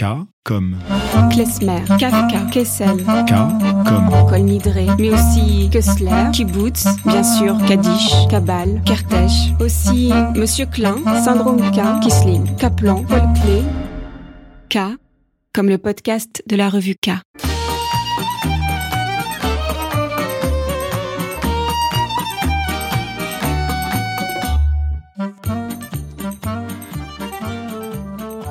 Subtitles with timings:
[0.00, 0.04] K
[0.44, 0.78] comme
[1.30, 3.34] Klezmer, Kafka, Kessel, K
[3.86, 11.70] comme Kolnidré, mais aussi Kessler, Kibbutz, bien sûr, Kaddish, Kabal, Kertész, aussi Monsieur Klein, Syndrome
[11.72, 13.28] K, Kisling, Kaplan, Paul
[14.70, 14.78] K
[15.52, 17.10] comme le podcast de la revue K.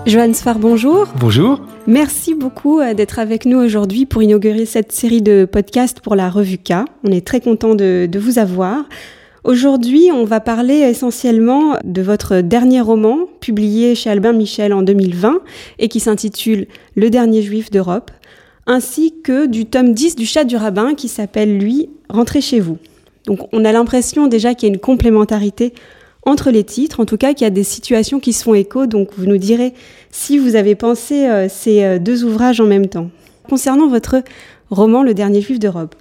[0.05, 1.07] Johan Sfar, bonjour.
[1.19, 1.61] Bonjour.
[1.87, 6.29] Merci beaucoup euh, d'être avec nous aujourd'hui pour inaugurer cette série de podcasts pour la
[6.29, 6.73] revue K.
[7.03, 8.85] On est très content de, de vous avoir.
[9.43, 15.39] Aujourd'hui, on va parler essentiellement de votre dernier roman, publié chez Albin Michel en 2020
[15.79, 18.11] et qui s'intitule Le dernier juif d'Europe,
[18.67, 22.77] ainsi que du tome 10 du Chat du Rabbin qui s'appelle, lui, Rentrez chez vous.
[23.25, 25.73] Donc on a l'impression déjà qu'il y a une complémentarité
[26.29, 28.85] entre les titres, en tout cas qu'il y a des situations qui se font écho,
[28.85, 29.73] donc vous nous direz
[30.11, 33.09] si vous avez pensé euh, ces euh, deux ouvrages en même temps.
[33.49, 34.23] Concernant votre
[34.69, 35.95] roman Le dernier juif d'Europe,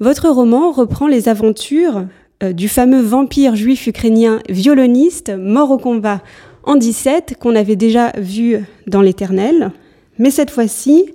[0.00, 2.06] votre roman reprend les aventures
[2.42, 6.22] euh, du fameux vampire juif ukrainien violoniste mort au combat
[6.64, 9.70] en 17 qu'on avait déjà vu dans l'Éternel,
[10.18, 11.06] mais cette fois-ci,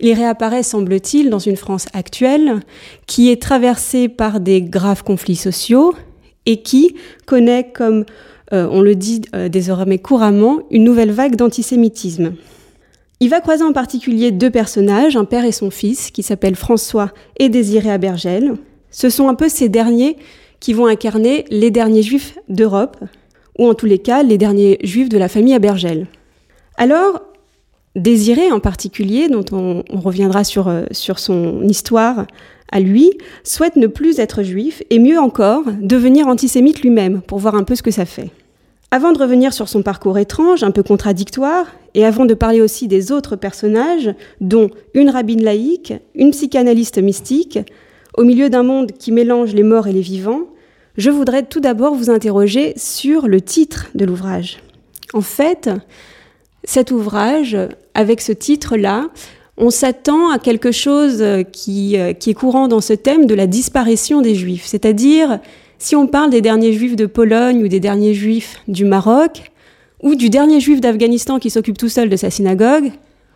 [0.00, 2.60] il réapparaît, semble-t-il, dans une France actuelle
[3.06, 5.94] qui est traversée par des graves conflits sociaux,
[6.46, 6.94] et qui
[7.26, 8.04] connaît, comme
[8.52, 12.34] euh, on le dit euh, désormais couramment, une nouvelle vague d'antisémitisme.
[13.20, 17.12] Il va croiser en particulier deux personnages, un père et son fils, qui s'appellent François
[17.38, 18.54] et Désiré Abergel.
[18.90, 20.16] Ce sont un peu ces derniers
[20.58, 22.96] qui vont incarner les derniers juifs d'Europe,
[23.58, 26.06] ou en tous les cas les derniers juifs de la famille Abergel.
[26.76, 27.20] Alors,
[27.96, 32.26] Désiré en particulier, dont on, reviendra euh, sur son histoire
[32.70, 33.12] à lui,
[33.44, 37.74] souhaite ne plus être juif et mieux encore, devenir antisémite lui-même pour voir un peu
[37.74, 38.30] ce que ça fait.
[38.92, 42.88] Avant de revenir sur son parcours étrange, un peu contradictoire, et avant de parler aussi
[42.88, 47.58] des autres personnages, dont une rabbine laïque, une psychanalyste mystique,
[48.16, 50.42] au milieu d'un monde qui mélange les morts et les vivants,
[50.96, 54.60] je voudrais tout d'abord vous interroger sur le titre de l'ouvrage.
[55.14, 55.70] En fait,
[56.64, 57.56] cet ouvrage,
[57.94, 59.08] avec ce titre-là,
[59.56, 64.22] on s'attend à quelque chose qui, qui, est courant dans ce thème de la disparition
[64.22, 64.64] des juifs.
[64.66, 65.38] C'est-à-dire,
[65.78, 69.50] si on parle des derniers juifs de Pologne ou des derniers juifs du Maroc,
[70.02, 72.92] ou du dernier juif d'Afghanistan qui s'occupe tout seul de sa synagogue,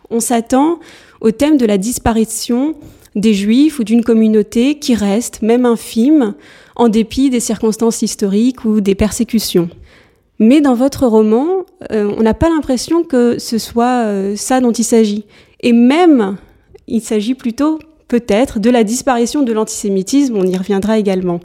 [0.09, 0.79] on s'attend
[1.21, 2.75] au thème de la disparition
[3.15, 6.33] des juifs ou d'une communauté qui reste, même infime,
[6.75, 9.69] en dépit des circonstances historiques ou des persécutions.
[10.37, 11.47] Mais dans votre roman,
[11.91, 15.25] euh, on n'a pas l'impression que ce soit euh, ça dont il s'agit.
[15.65, 16.37] Et même,
[16.87, 21.39] il s'agit plutôt peut-être de la disparition de l'antisémitisme, on y reviendra également.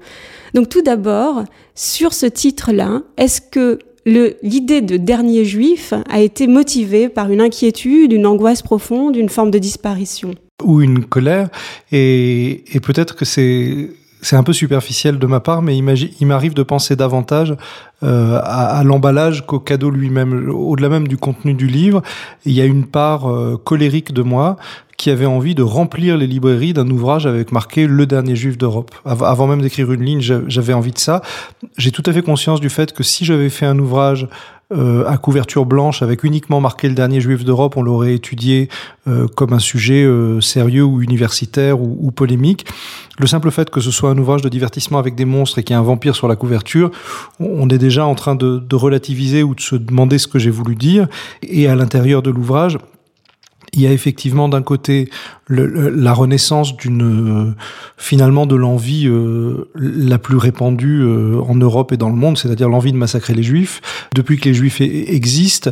[0.53, 1.45] Donc tout d'abord,
[1.75, 8.13] sur ce titre-là, est-ce que l'idée de dernier juif a été motivée par une inquiétude,
[8.13, 10.35] une angoisse profonde, une forme de disparition?
[10.63, 11.49] Ou une colère,
[11.91, 13.89] et, peut-être que c'est
[14.23, 17.55] c'est un peu superficiel de ma part, mais il m'arrive de penser davantage
[18.03, 20.51] euh, à, l'emballage qu'au cadeau lui-même.
[20.51, 22.03] Au-delà même du contenu du livre,
[22.45, 24.57] il y a une part euh, colérique de moi
[25.01, 28.95] qui avait envie de remplir les librairies d'un ouvrage avec marqué Le dernier juif d'Europe.
[29.07, 31.23] Avant même d'écrire une ligne, j'avais envie de ça.
[31.79, 34.29] J'ai tout à fait conscience du fait que si j'avais fait un ouvrage
[34.75, 38.69] euh, à couverture blanche avec uniquement marqué le dernier juif d'Europe, on l'aurait étudié
[39.09, 42.67] euh, comme un sujet euh, sérieux ou universitaire ou, polémique.
[43.19, 45.73] Le simple fait que ce soit un ouvrage de divertissement avec des monstres et qu'il
[45.73, 46.91] y ait un vampire sur la couverture,
[47.41, 50.77] on est déjà en train de relativiser ou de se demander ce que j'ai voulu
[50.77, 51.09] dire.
[51.43, 52.77] Et à l'intérieur de l'ouvrage,
[53.73, 55.09] il y a effectivement d'un côté
[55.47, 57.55] le, la renaissance d'une euh,
[57.97, 62.69] finalement de l'envie euh, la plus répandue euh, en Europe et dans le monde, c'est-à-dire
[62.69, 63.81] l'envie de massacrer les juifs.
[64.15, 65.71] Depuis que les juifs existent,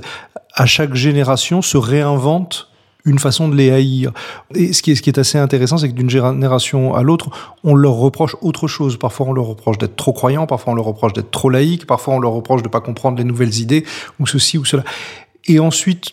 [0.55, 2.69] à chaque génération se réinvente
[3.05, 4.13] une façon de les haïr.
[4.55, 7.31] Et ce qui est, ce qui est assez intéressant, c'est que d'une génération à l'autre,
[7.65, 8.99] on leur reproche autre chose.
[8.99, 12.15] Parfois, on leur reproche d'être trop croyants, parfois, on leur reproche d'être trop laïques, parfois,
[12.15, 13.85] on leur reproche de ne pas comprendre les nouvelles idées,
[14.21, 14.85] ou ceci ou cela.
[15.47, 16.13] Et ensuite,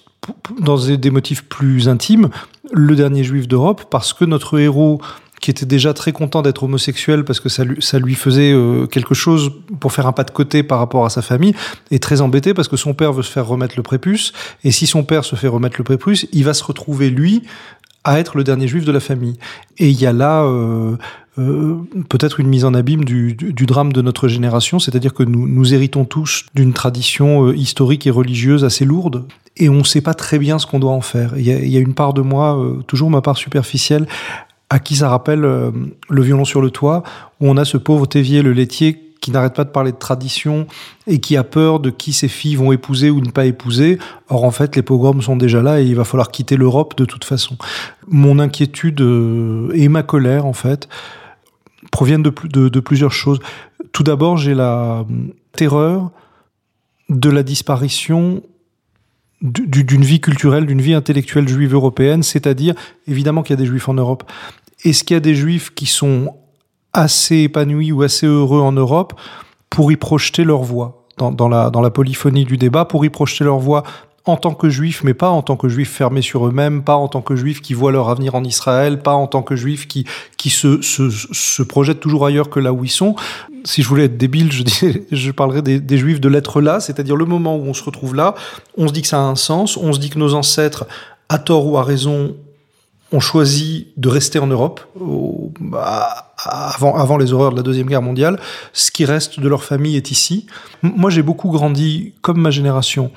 [0.59, 2.29] dans des motifs plus intimes,
[2.71, 5.01] le dernier juif d'Europe, parce que notre héros,
[5.41, 9.51] qui était déjà très content d'être homosexuel parce que ça lui, faisait euh, quelque chose
[9.79, 11.53] pour faire un pas de côté par rapport à sa famille,
[11.91, 14.33] est très embêté parce que son père veut se faire remettre le prépuce,
[14.63, 17.43] et si son père se fait remettre le prépuce, il va se retrouver, lui,
[18.05, 19.35] à être le dernier juif de la famille.
[19.77, 20.95] Et il y a là euh,
[21.37, 21.75] euh,
[22.07, 26.05] peut-être une mise en abîme du, drame de notre génération, c'est-à-dire que nous, nous héritons
[26.05, 29.25] tous d'une tradition euh, historique et religieuse assez lourde,
[29.57, 31.33] et on ne sait pas très bien ce qu'on doit en faire.
[31.37, 34.05] Il y, y a, une part de moi, euh, toujours ma part superficielle,
[34.69, 35.71] à qui ça rappelle euh,
[36.09, 37.03] le violon sur le toit,
[37.39, 40.67] où on a ce pauvre Tévier, le laitier, qui n'arrête pas de parler de tradition
[41.07, 43.97] et qui a peur de qui ses filles vont épouser ou ne pas épouser.
[44.29, 47.05] Or, en fait, les pogroms sont déjà là et il va falloir quitter l'Europe de
[47.05, 47.57] toute façon.
[48.07, 50.87] Mon inquiétude euh, et ma colère, en fait,
[51.91, 53.39] proviennent de, de, de plusieurs choses.
[53.93, 55.05] Tout d'abord, j'ai la
[55.53, 56.11] terreur
[57.09, 58.43] de la disparition
[59.45, 62.73] d'une vie culturelle, d'une vie intellectuelle juive européenne, c'est-à-dire
[63.07, 64.23] évidemment qu'il y a des juifs en Europe.
[64.83, 66.35] Est-ce qu'il y a des juifs qui sont
[66.93, 69.19] assez épanouis ou assez heureux en Europe
[69.69, 73.43] pour y projeter leur voix dans, la, dans la polyphonie du débat, pour y projeter
[73.43, 73.83] leur voix
[74.25, 77.07] en tant que juifs, mais pas en tant que juifs fermés sur eux-mêmes, pas en
[77.07, 80.05] tant que juifs qui voient leur avenir en Israël, pas en tant que juifs qui,
[80.37, 83.15] qui se, se, projettent toujours ailleurs que là où ils sont.
[83.63, 87.15] Si je voulais être débile, je, dis, je parlerais des, juifs de l'être là, c'est-à-dire
[87.15, 88.33] le moment où on se retrouve là,
[88.77, 90.87] on se dit que ça a un sens, on se dit que nos ancêtres,
[91.29, 92.35] à tort ou à raison,
[93.11, 94.81] ont choisi de rester en Europe
[96.37, 98.39] avant, avant les horreurs de la Deuxième Guerre mondiale.
[98.73, 100.47] Ce qui reste de leur famille est ici.
[100.81, 103.11] Moi, j'ai beaucoup grandi, comme ma génération,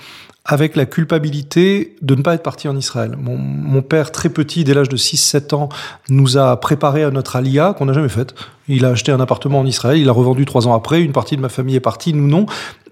[0.50, 3.16] avec la culpabilité de ne pas être parti en Israël.
[3.20, 5.68] Mon, père, très petit, dès l'âge de 6-7 ans,
[6.08, 8.34] nous a préparé à notre alia qu'on n'a jamais faite.
[8.66, 11.36] Il a acheté un appartement en Israël, il l'a revendu trois ans après, une partie
[11.36, 12.46] de ma famille est partie, nous non.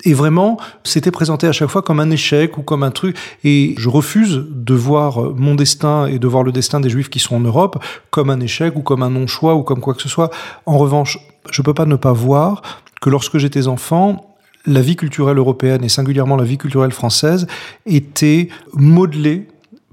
[0.05, 3.17] Et vraiment, c'était présenté à chaque fois comme un échec ou comme un truc.
[3.43, 7.21] Et je refuse de voir mon destin et de voir le destin des Juifs qui
[7.21, 10.11] sont en Europe comme un échec ou comme un non-choix ou comme quoi que ce
[10.11, 10.31] soit.
[10.67, 11.19] En revanche,
[11.51, 12.61] je peux pas ne pas voir
[13.01, 14.36] que lorsque j'étais enfant,
[14.67, 17.47] la vie culturelle européenne et singulièrement la vie culturelle française
[17.87, 19.49] était modelée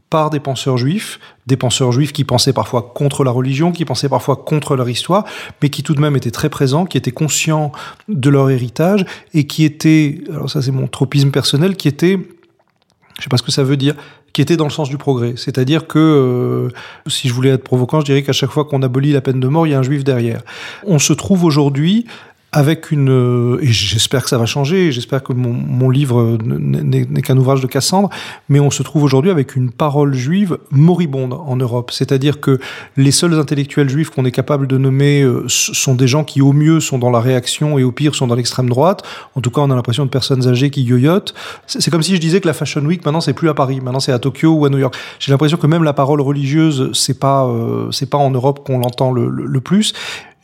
[0.09, 4.09] par des penseurs juifs, des penseurs juifs qui pensaient parfois contre la religion, qui pensaient
[4.09, 5.25] parfois contre leur histoire,
[5.59, 7.71] mais qui tout de même étaient très présents, qui étaient conscients
[8.07, 12.19] de leur héritage et qui étaient, alors ça c'est mon tropisme personnel, qui étaient,
[13.17, 13.95] je sais pas ce que ça veut dire,
[14.33, 15.33] qui étaient dans le sens du progrès.
[15.35, 16.69] C'est-à-dire que, euh,
[17.07, 19.47] si je voulais être provoquant, je dirais qu'à chaque fois qu'on abolit la peine de
[19.47, 20.41] mort, il y a un juif derrière.
[20.85, 22.05] On se trouve aujourd'hui
[22.53, 27.21] avec une euh, et j'espère que ça va changer, j'espère que mon, mon livre n'est
[27.21, 28.09] qu'un ouvrage de Cassandre,
[28.47, 32.59] mais on se trouve aujourd'hui avec une parole juive moribonde en Europe, c'est-à-dire que
[32.95, 36.53] les seuls intellectuels juifs qu'on est capable de nommer euh, sont des gens qui au
[36.53, 39.01] mieux sont dans la réaction et au pire sont dans l'extrême droite.
[39.35, 41.33] En tout cas, on a l'impression de personnes âgées qui yoyotent.
[41.65, 43.99] C'est comme si je disais que la Fashion Week maintenant c'est plus à Paris, maintenant
[43.99, 44.95] c'est à Tokyo ou à New York.
[45.19, 48.77] J'ai l'impression que même la parole religieuse c'est pas euh, c'est pas en Europe qu'on
[48.77, 49.93] l'entend le, le, le plus.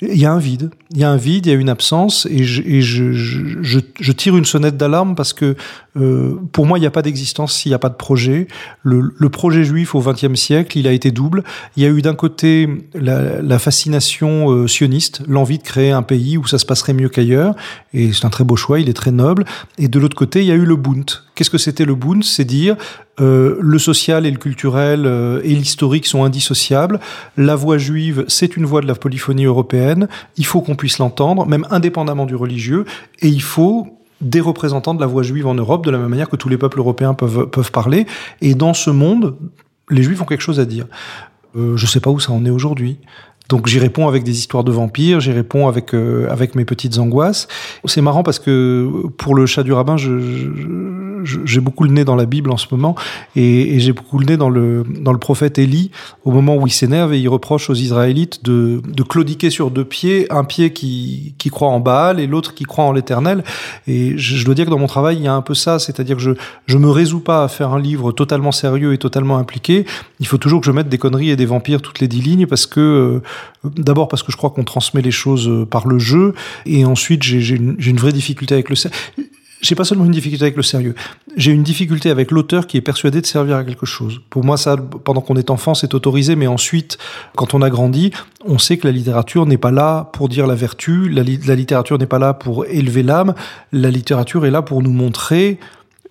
[0.02, 2.26] Il y a un vide, il y a un vide, il y a une absence,
[2.30, 5.56] et je, et je, je, je tire une sonnette d'alarme parce que
[6.00, 8.48] euh, pour moi, il n'y a pas d'existence s'il n'y a pas de projet.
[8.84, 11.44] Le, projet juif au XXe siècle, il a été double.
[11.76, 16.02] Il y a eu d'un côté la, la fascination euh, sioniste, l'envie de créer un
[16.02, 17.56] pays où ça se passerait mieux qu'ailleurs,
[17.94, 19.46] et c'est un très beau choix, il est très noble.
[19.78, 21.06] Et de l'autre côté, il y a eu le Bund.
[21.36, 22.24] Qu'est-ce que c'était le Bund?
[22.24, 22.76] C'est dire
[23.22, 27.00] euh, le social et le culturel euh, et l'historique sont indissociables.
[27.36, 30.08] La voix juive, c'est une voix de la polyphonie européenne.
[30.38, 32.86] Il faut qu'on puisse l'entendre, même indépendamment du religieux,
[33.22, 36.30] et il faut des représentants de la voix juive en Europe, de la même manière
[36.30, 38.06] que tous les peuples européens peuvent, peuvent parler.
[38.42, 39.36] Et dans ce monde,
[39.90, 40.86] les juifs ont quelque chose à dire.
[41.56, 43.00] Euh, je sais pas où ça en est aujourd'hui.
[43.50, 47.00] Donc j'y réponds avec des histoires de vampires, j'y réponds avec euh, avec mes petites
[47.00, 47.48] angoisses.
[47.86, 48.88] C'est marrant parce que
[49.18, 50.48] pour le chat du rabbin, je, je,
[51.24, 52.96] j'ai beaucoup le nez dans la Bible en ce moment
[53.36, 55.92] et, j'ai beaucoup le nez dans le dans le prophète Élie
[56.26, 59.86] au moment où il s'énerve et il reproche aux Israélites de de claudiquer sur deux
[59.86, 63.44] pieds, un pied qui qui croit en Baal et l'autre qui croit en l'Éternel.
[63.88, 65.80] Et je, je dois dire que dans mon travail, il y a un peu ça,
[65.80, 66.32] c'est-à-dire que je
[66.68, 69.86] je me résous pas à faire un livre totalement sérieux et totalement impliqué.
[70.20, 72.48] Il faut toujours que je mette des conneries et des vampires toutes les dix lignes
[72.48, 73.22] parce que euh,
[73.64, 76.34] D'abord parce que je crois qu'on transmet les choses euh, par le jeu,
[76.66, 78.76] et ensuite j'ai une, une, vraie difficulté avec le.
[79.62, 80.96] J'ai pas seulement une difficulté avec le sérieux,
[81.36, 84.22] j'ai une difficulté avec l'auteur qui est persuadé de servir à quelque chose.
[84.30, 86.98] Pour moi, ça, pendant qu'on est enfant, c'est autorisé, mais ensuite,
[87.36, 88.12] quand on a grandi,
[88.46, 91.56] on sait que la littérature n'est pas là pour dire la vertu, la, li la
[91.56, 93.34] littérature n'est pas là pour élever l'âme,
[93.74, 95.60] la littérature est là pour nous montrer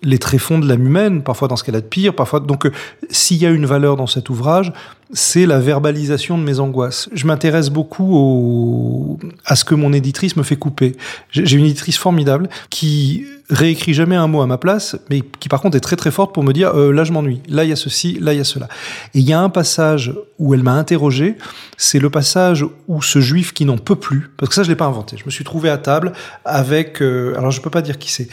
[0.01, 2.39] les tréfonds de l'âme humaine, parfois dans ce qu'elle a de pire, parfois.
[2.39, 2.71] Donc, euh,
[3.09, 4.71] s'il y a une valeur dans cet ouvrage,
[5.11, 7.09] c'est la verbalisation de mes angoisses.
[7.13, 10.95] Je m'intéresse beaucoup au, à ce que mon éditrice me fait couper.
[11.31, 15.61] J'ai une éditrice formidable qui réécrit jamais un mot à ma place, mais qui par
[15.61, 17.73] contre est très très forte pour me dire euh, là je m'ennuie, là il y
[17.73, 18.67] a ceci, là il y a cela.
[19.15, 21.35] Et il y a un passage où elle m'a interrogé,
[21.77, 24.75] c'est le passage où ce juif qui n'en peut plus, parce que ça je l'ai
[24.75, 26.13] pas inventé, je me suis trouvé à table
[26.45, 28.27] avec, euh, alors je peux pas dire qui c'est,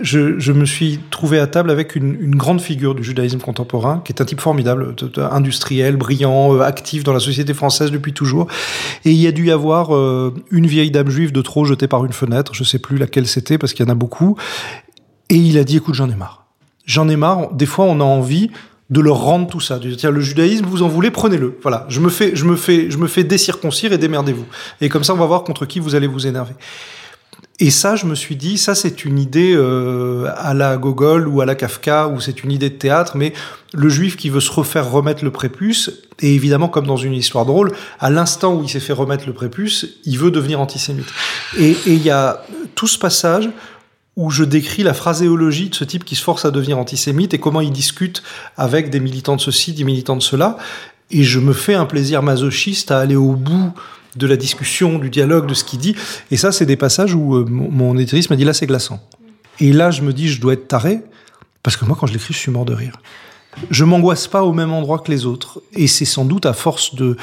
[0.00, 4.00] je, je, me suis trouvé à table avec une, une, grande figure du judaïsme contemporain,
[4.04, 4.94] qui est un type formidable,
[5.30, 8.48] industriel, brillant, euh, actif dans la société française depuis toujours,
[9.04, 11.88] et il y a dû y avoir euh, une vieille dame juive de trop jetée
[11.88, 14.36] par une fenêtre, je sais plus laquelle c'était parce qu'il y en a beaucoup.
[15.32, 16.44] Et il a dit, écoute, j'en ai marre.
[16.84, 17.54] J'en ai marre.
[17.54, 18.50] Des fois, on a envie
[18.90, 19.78] de leur rendre tout ça.
[19.78, 21.58] De dire, le judaïsme, vous en voulez, prenez-le.
[21.62, 21.86] Voilà.
[21.88, 24.44] Je me fais, je me fais, je me fais décirconcire et démerdez-vous.
[24.82, 26.52] Et comme ça, on va voir contre qui vous allez vous énerver.
[27.60, 31.40] Et ça, je me suis dit, ça c'est une idée euh, à la Gogol ou
[31.40, 33.32] à la Kafka, ou c'est une idée de théâtre, mais
[33.72, 37.46] le juif qui veut se refaire remettre le prépuce, et évidemment comme dans une histoire
[37.46, 41.06] drôle, à l'instant où il s'est fait remettre le prépuce, il veut devenir antisémite.
[41.56, 42.42] Et il y a
[42.74, 43.48] tout ce passage
[44.16, 47.38] où je décris la phraséologie de ce type qui se force à devenir antisémite et
[47.38, 48.22] comment il discute
[48.56, 50.58] avec des militants de ceci, des militants de cela.
[51.10, 53.72] Et je me fais un plaisir masochiste à aller au bout
[54.16, 55.96] de la discussion, du dialogue, de ce qu'il dit.
[56.30, 59.00] Et ça, c'est des passages où euh, mon éditrice m'a dit là, c'est glaçant.
[59.60, 61.00] Et là, je me dis, je dois être taré,
[61.62, 62.98] parce que moi, quand je l'écris, je suis mort de rire.
[63.70, 65.62] Je m'angoisse pas au même endroit que les autres.
[65.74, 67.16] Et c'est sans doute à force de,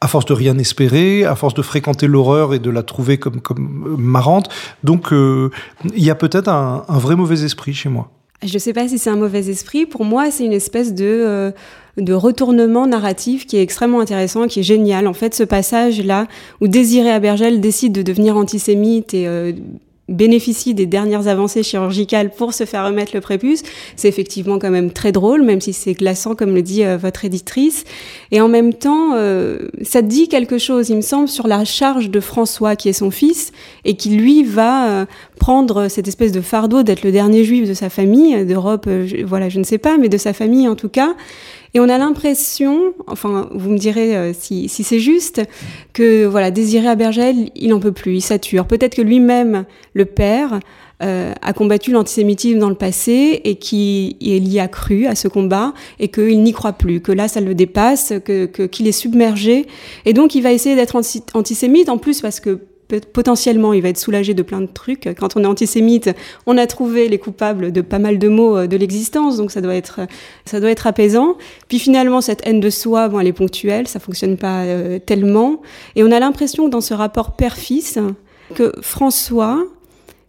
[0.00, 3.40] à force de rien espérer, à force de fréquenter l'horreur et de la trouver comme,
[3.40, 4.48] comme marrante.
[4.84, 5.50] Donc, euh,
[5.94, 8.10] il y a peut-être un, un, vrai mauvais esprit chez moi.
[8.44, 9.86] Je ne sais pas si c'est un mauvais esprit.
[9.86, 11.50] Pour moi, c'est une espèce de, euh,
[11.96, 15.08] de retournement narratif qui est extrêmement intéressant, qui est génial.
[15.08, 16.28] En fait, ce passage-là,
[16.60, 19.52] où Désiré Abergel décide de devenir antisémite et euh,
[20.08, 23.62] bénéficie des dernières avancées chirurgicales pour se faire remettre le prépuce,
[23.96, 27.24] c'est effectivement quand même très drôle, même si c'est glaçant, comme le dit euh, votre
[27.24, 27.84] éditrice.
[28.30, 32.10] Et en même temps, euh, ça dit quelque chose, il me semble, sur la charge
[32.10, 33.52] de François, qui est son fils,
[33.84, 35.06] et qui lui va euh,
[35.38, 38.88] prendre cette espèce de fardeau d'être le dernier juif de sa famille, d'Europe,
[39.26, 41.14] voilà, je ne sais pas, mais de sa famille en tout cas.
[41.74, 45.42] Et on a l'impression, enfin, vous me direz euh, si, si c'est juste,
[45.92, 48.66] que voilà, Désiré Abergel, il n'en peut plus, il sature.
[48.66, 50.60] Peut-être que lui-même, le père,
[51.00, 55.72] euh, a combattu l'antisémitisme dans le passé et qu'il y a cru à ce combat
[56.00, 59.66] et qu'il n'y croit plus, que là ça le dépasse, que qu'il est submergé
[60.06, 61.00] et donc il va essayer d'être
[61.34, 62.58] antisémite en plus parce que
[63.12, 65.08] potentiellement, il va être soulagé de plein de trucs.
[65.18, 66.10] Quand on est antisémite,
[66.46, 69.60] on a trouvé les coupables de pas mal de maux euh, de l'existence, donc ça
[69.60, 70.00] doit être,
[70.44, 71.36] ça doit être apaisant.
[71.68, 75.60] Puis finalement, cette haine de soi, bon, elle est ponctuelle, ça fonctionne pas euh, tellement.
[75.96, 77.98] Et on a l'impression que dans ce rapport père-fils,
[78.54, 79.62] que François,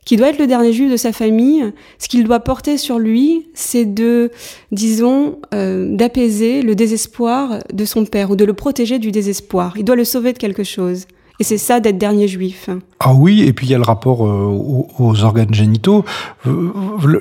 [0.06, 3.48] qui doit être le dernier juif de sa famille, ce qu'il doit porter sur lui,
[3.54, 4.32] c'est de,
[4.72, 9.74] disons, euh, d'apaiser le désespoir de son père ou de le protéger du désespoir.
[9.78, 11.06] Il doit le sauver de quelque chose.
[11.39, 12.69] Et c'est ça d'être dernier juif.
[13.00, 16.03] Ah oui, et puis il y a le rapport euh, aux, organes génitaux.
[16.46, 16.72] Euh,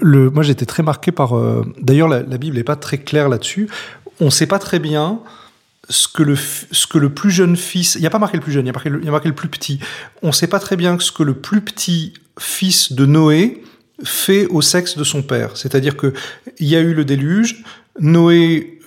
[0.02, 1.36] le, moi, j'étais très marqué par.
[1.36, 3.68] Euh, d'ailleurs, la, Bible n'est pas très claire là-dessus.
[4.20, 5.20] On ne sait pas très bien
[5.88, 7.94] ce que le ce que le plus jeune fils.
[7.94, 8.64] Il n'y a pas marqué le plus jeune.
[8.64, 9.78] Il y a marqué le, y a marqué le plus petit.
[10.22, 13.62] On ne sait pas très bien ce que le plus petit fils de Noé
[14.02, 15.56] fait au sexe de son père.
[15.56, 16.12] C'est-à-dire que
[16.58, 17.62] il y a eu le déluge.
[18.00, 18.80] Noé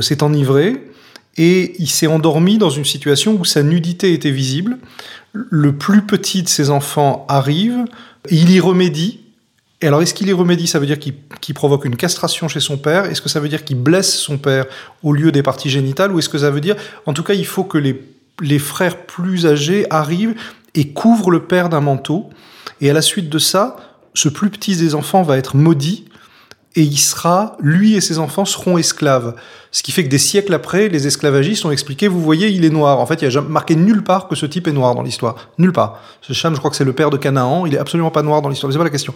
[0.00, 0.89] s'est enivré
[1.36, 4.78] et il s'est endormi dans une situation où sa nudité était visible.
[5.32, 7.84] Le plus petit de ses enfants arrive,
[8.30, 9.20] il y remédie.
[9.80, 10.66] Et alors, est-ce qu'il y remédie?
[10.66, 13.06] Ça veut dire qu'il provoque une castration chez son père.
[13.06, 14.66] Est-ce que ça veut dire qu'il blesse son père
[15.02, 16.12] au lieu des parties génitales?
[16.12, 19.46] Ou est-ce que ça veut dire, en tout cas, il faut que les, frères plus
[19.46, 20.34] âgés arrivent
[20.74, 22.28] et couvrent le père d'un manteau.
[22.82, 23.76] Et à la suite de ça,
[24.12, 26.04] ce plus petit des enfants va être maudit
[26.76, 29.34] et il sera, lui et ses enfants seront esclaves.
[29.72, 32.70] Ce qui fait que des siècles après, les esclavagistes ont expliqué, vous voyez, il est
[32.70, 33.00] noir.
[33.00, 35.50] En fait, il n'y a marqué nulle part que ce type est noir dans l'histoire.
[35.58, 36.00] Nulle part.
[36.22, 38.40] Ce Cham, je crois que c'est le père de Canaan, il est absolument pas noir
[38.40, 38.72] dans l'histoire.
[38.72, 39.14] C'est pas la question.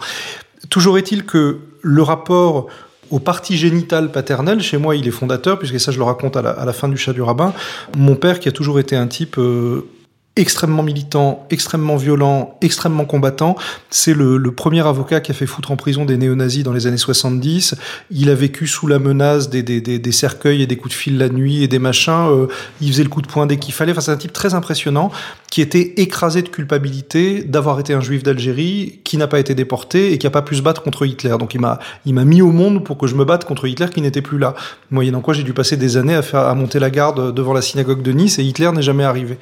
[0.69, 2.67] Toujours est-il que le rapport
[3.11, 6.41] aux parties génitales paternelles, chez moi, il est fondateur, puisque ça, je le raconte à
[6.41, 7.53] la, fin du chat du rabbin.
[7.95, 9.87] Mon père, qui a toujours été un type euh,
[10.35, 13.55] extrêmement militant, extrêmement violent, extrêmement combattant.
[13.89, 16.87] C'est le, le, premier avocat qui a fait foutre en prison des néo-nazis dans les
[16.87, 17.75] années 70.
[18.11, 20.99] Il a vécu sous la menace des, des, des, des cercueils et des coups de
[20.99, 22.27] fil la nuit et des machins.
[22.29, 22.47] Euh,
[22.81, 23.93] il faisait le coup de poing dès qu'il fallait.
[23.93, 25.11] Enfin, c'est un type très impressionnant
[25.55, 30.11] qui était écrasé de culpabilité d'avoir été un juif d'Algérie, qui n'a pas été déporté
[30.11, 31.33] et qui a pas pu se battre contre Hitler.
[31.39, 33.87] Donc il m'a il m'a mis au monde pour que je me batte contre Hitler
[33.87, 34.53] qui n'était plus là.
[34.91, 37.61] Moyennant quoi, j'ai dû passer des années à faire à monter la garde devant la
[37.61, 39.37] synagogue de Nice et Hitler n'est jamais arrivé.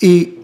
[0.00, 0.36] Et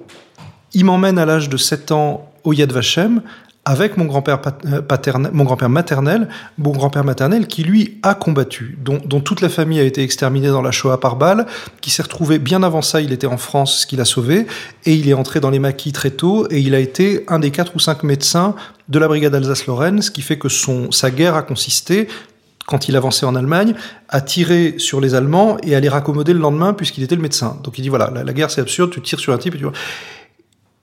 [0.72, 3.22] il m'emmène à l'âge de 7 ans au Yad Vashem
[3.64, 6.28] avec mon grand-père euh, paternel, mon grand-père maternel,
[6.58, 10.62] mon grand-père maternel qui lui a combattu, dont, toute la famille a été exterminée dans
[10.62, 11.46] la Shoah par balle,
[11.80, 14.46] qui s'est retrouvé bien avant ça, il était en France, ce qui l'a sauvé,
[14.84, 17.50] et il est entré dans les maquis très tôt, et il a été un des
[17.50, 18.54] quatre ou cinq médecins
[18.88, 22.08] de la brigade Alsace-Lorraine, ce qui fait que son, sa guerre a consisté
[22.66, 23.74] quand il avançait en Allemagne,
[24.08, 27.58] à tirer sur les Allemands et à les raccommoder le lendemain puisqu'il était le médecin.
[27.62, 29.58] Donc il dit voilà, la, la guerre c'est absurde, tu tires sur un type et
[29.58, 29.74] tu vois.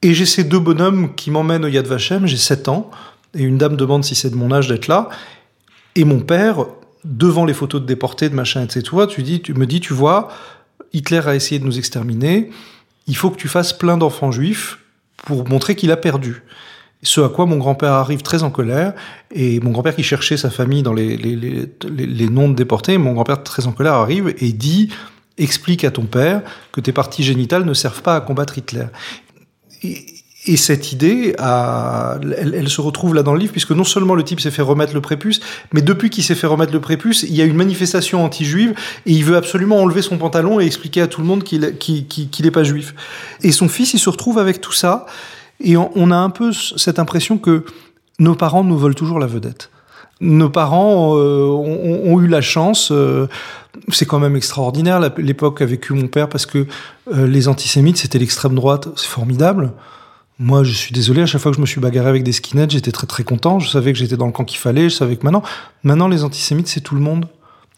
[0.02, 2.90] Et j'ai ces deux bonhommes qui m'emmènent au Yad Vashem, j'ai 7 ans,
[3.36, 5.10] et une dame demande si c'est de mon âge d'être là.
[5.96, 6.66] Et mon père,
[7.06, 10.30] devant les photos de déportés, de machin, etc., tu, dis, tu me dis, tu vois,
[10.94, 12.50] Hitler a essayé de nous exterminer,
[13.08, 14.80] il faut que tu fasses plein d'enfants juifs
[15.18, 16.44] pour montrer qu'il a perdu.
[17.04, 18.94] Ce à quoi mon grand-père arrive très en colère,
[19.32, 22.98] et mon grand-père qui cherchait sa famille dans les, les, les, les noms de déportés,
[22.98, 24.90] mon grand-père très en colère arrive et dit
[25.38, 26.42] explique à ton père
[26.72, 28.86] que tes parties génitales ne servent pas à combattre Hitler.
[29.84, 34.40] Et cette idée, elle, se retrouve là dans le livre, puisque non seulement le type
[34.40, 35.40] s'est fait remettre le prépuce,
[35.72, 38.74] mais depuis qu'il s'est fait remettre le prépuce, il y a une manifestation anti-juive,
[39.06, 42.52] et il veut absolument enlever son pantalon et expliquer à tout le monde qu'il n'est
[42.52, 42.96] pas juif.
[43.44, 45.06] Et son fils, il se retrouve avec tout ça,
[45.64, 47.64] et on, a un peu cette impression que
[48.18, 49.70] nos parents nous volent toujours la vedette.
[50.22, 53.28] Nos parents euh, ont, eu la chance, euh,
[53.90, 56.68] c'est quand même extraordinaire l'époque a vécu mon père, parce que
[57.14, 59.72] euh, les antisémites, c'était l'extrême droite, c'est formidable.
[60.40, 62.72] Moi, je suis désolé, à chaque fois que je me suis bagarré avec des skinheads,
[62.72, 63.60] j'étais très très content.
[63.60, 64.90] Je savais que j'étais dans le camp qu'il fallait.
[64.90, 65.44] Je savais que maintenant,
[65.84, 67.28] maintenant les antisémites, c'est tout le monde.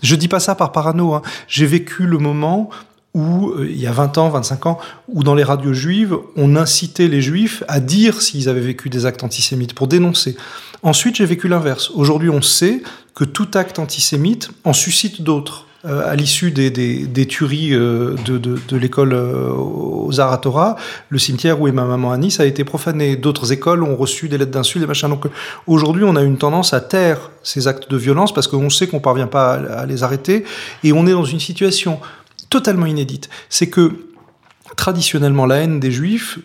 [0.01, 1.13] Je dis pas ça par parano.
[1.13, 1.21] Hein.
[1.49, 2.69] J'ai vécu le moment
[3.13, 4.77] où, euh, il y a 20 ans, 25 ans,
[5.09, 9.05] où dans les radios juives, on incitait les juifs à dire s'ils avaient vécu des
[9.05, 10.37] actes antisémites, pour dénoncer.
[10.83, 11.91] Ensuite, j'ai vécu l'inverse.
[11.93, 12.81] Aujourd'hui, on sait
[13.13, 15.67] que tout acte antisémite en suscite d'autres.
[15.85, 20.77] Euh, à l'issue des, des, tueries euh, de, de, l'école euh, aux Aratora,
[21.09, 23.17] le cimetière où est ma maman à Nice a été profané.
[23.17, 25.09] D'autres écoles ont reçu des lettres d'insultes, des machins.
[25.09, 25.25] Donc
[25.67, 29.01] aujourd'hui, on a une tendance à taire ces actes de violence parce qu'on sait qu'on
[29.01, 30.45] parvient pas à les arrêter
[30.85, 31.99] et on est dans une situation
[32.49, 33.29] totalement inédite.
[33.49, 33.91] C'est que
[34.77, 36.39] traditionnellement, la haine des juifs,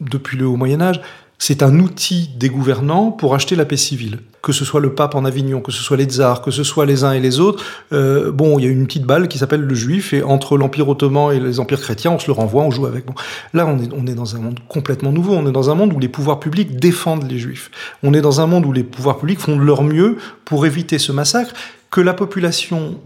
[0.00, 1.02] depuis le haut Moyen Âge,
[1.38, 4.20] c'est un outil des gouvernants pour acheter la paix civile.
[4.46, 6.86] Que ce soit le pape en Avignon, que ce soit les tsars, que ce soit
[6.86, 9.62] les uns et les autres, euh, bon, il y a une petite balle qui s'appelle
[9.62, 12.70] le juif, et entre l'Empire ottoman et les empires chrétiens, on se le renvoie, on
[12.70, 13.06] joue avec.
[13.06, 13.14] Bon,
[13.54, 15.92] là, on est, on est dans un monde complètement nouveau, on est dans un monde
[15.92, 17.72] où les pouvoirs publics défendent les juifs.
[18.04, 21.00] On est dans un monde où les pouvoirs publics font de leur mieux pour éviter
[21.00, 21.52] ce massacre,
[21.90, 23.00] que la population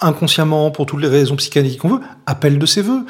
[0.00, 3.04] inconsciemment, pour toutes les raisons psychanalytiques qu'on veut, appelle de ses voeux.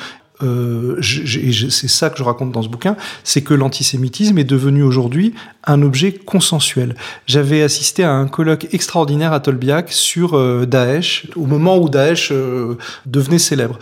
[0.44, 5.34] Euh, c'est ça que je raconte dans ce bouquin, c'est que l'antisémitisme est devenu aujourd'hui
[5.66, 6.94] un objet consensuel.
[7.26, 12.30] J'avais assisté à un colloque extraordinaire à Tolbiac sur euh, Daesh, au moment où Daesh
[12.32, 13.78] euh, devenait célèbre.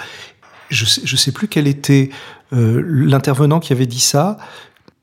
[0.69, 2.11] Je sais, sais plus quel était
[2.53, 4.39] euh, l'intervenant qui avait dit ça.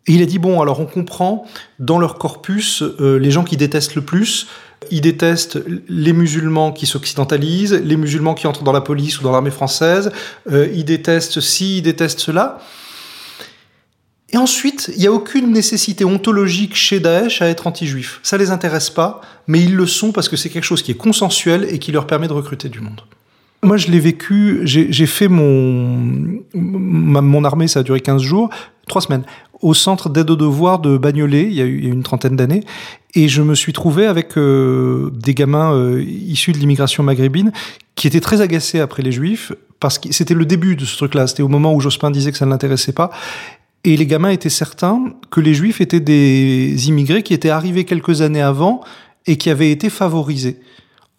[0.08, 1.46] Et il a dit, bon, alors on comprend
[1.78, 4.48] dans leur corpus les gens qui détestent le plus,
[4.92, 9.32] ils détestent les musulmans qui s'occidentalisent, les musulmans qui entrent dans la police ou dans
[9.32, 10.12] l'armée française.
[10.52, 12.60] Euh, ils détestent ci, ils détestent cela.
[14.32, 18.20] Et ensuite, il n'y a aucune nécessité ontologique chez Daesh à être anti-juif.
[18.22, 20.98] Ça les intéresse pas, mais ils le sont parce que c'est quelque chose qui est
[20.98, 23.02] consensuel et qui leur permet de recruter du monde.
[23.64, 28.50] Moi, je l'ai vécu, j'ai fait mon, mon armée, ça a duré 15 jours,
[28.88, 29.24] 3 semaines
[29.62, 32.64] au centre d'aide aux devoirs de Bagnolet, il y a, eu, une trentaine d'années,
[33.16, 37.52] et je me suis trouvé avec euh, des gamins euh, issus de l'immigration maghrébine
[37.96, 41.28] qui étaient très agacés après les juifs, parce que c'était le début de ce truc-là,
[41.28, 43.10] c'était au moment où Jospin disait que ça ne l'intéressait pas,
[43.84, 48.22] et les gamins étaient certains que les juifs étaient des immigrés qui étaient arrivés quelques
[48.22, 48.82] années avant
[49.26, 50.60] et qui avaient été favorisés.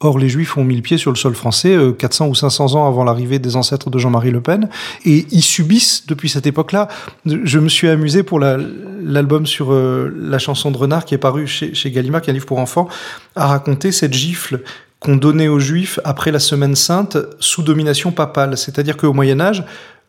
[0.02, 2.74] Or, les Juifs ont mis le pied sur le sol français 400 euh, ou 500
[2.74, 4.70] ans avant l'arrivée des ancêtres de Jean-Marie Le Pen,
[5.04, 6.88] et ils subissent depuis cette époque-là.
[7.26, 11.46] Je me suis amusé pour l'album sur euh, la chanson de Renard qui est paru
[11.46, 12.88] chez, chez Gallimard, qui est un livre pour enfants,
[13.36, 14.62] à raconter cette gifle
[15.00, 18.56] qu'on donnait aux Juifs après la Semaine Sainte sous domination papale.
[18.56, 19.64] C'est-à-dire qu'au Moyen Âge,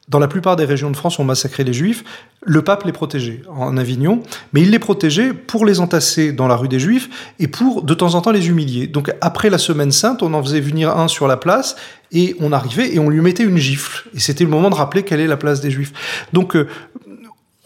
[0.07, 2.03] dans la plupart des régions de France, on massacrait les Juifs.
[2.43, 6.55] Le pape les protégeait en Avignon, mais il les protégeait pour les entasser dans la
[6.55, 7.09] rue des Juifs
[7.39, 8.87] et pour de temps en temps les humilier.
[8.87, 11.75] Donc après la Semaine Sainte, on en faisait venir un sur la place
[12.11, 14.09] et on arrivait et on lui mettait une gifle.
[14.15, 15.93] Et c'était le moment de rappeler quelle est la place des Juifs.
[16.33, 16.67] Donc euh,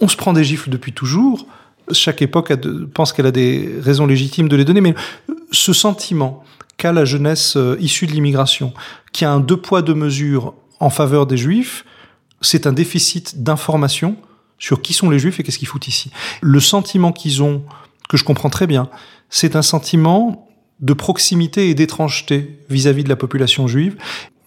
[0.01, 1.47] on se prend des gifles depuis toujours.
[1.91, 2.51] Chaque époque
[2.93, 4.95] pense qu'elle a des raisons légitimes de les donner, mais
[5.51, 6.43] ce sentiment
[6.77, 8.73] qu'a la jeunesse euh, issue de l'immigration,
[9.13, 11.85] qui a un deux poids deux mesures en faveur des Juifs,
[12.45, 14.15] c'est un déficit d'information
[14.57, 16.11] sur qui sont les juifs et qu'est-ce qu'ils foutent ici.
[16.41, 17.63] Le sentiment qu'ils ont,
[18.09, 18.89] que je comprends très bien,
[19.29, 20.47] c'est un sentiment
[20.79, 23.95] de proximité et d'étrangeté vis-à-vis de la population juive.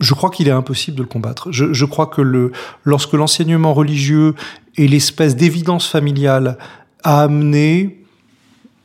[0.01, 1.51] Je crois qu'il est impossible de le combattre.
[1.51, 2.53] Je, crois que
[2.85, 4.35] lorsque l'enseignement religieux
[4.77, 6.59] et l'espèce d'évidence familiale
[7.03, 8.05] a amené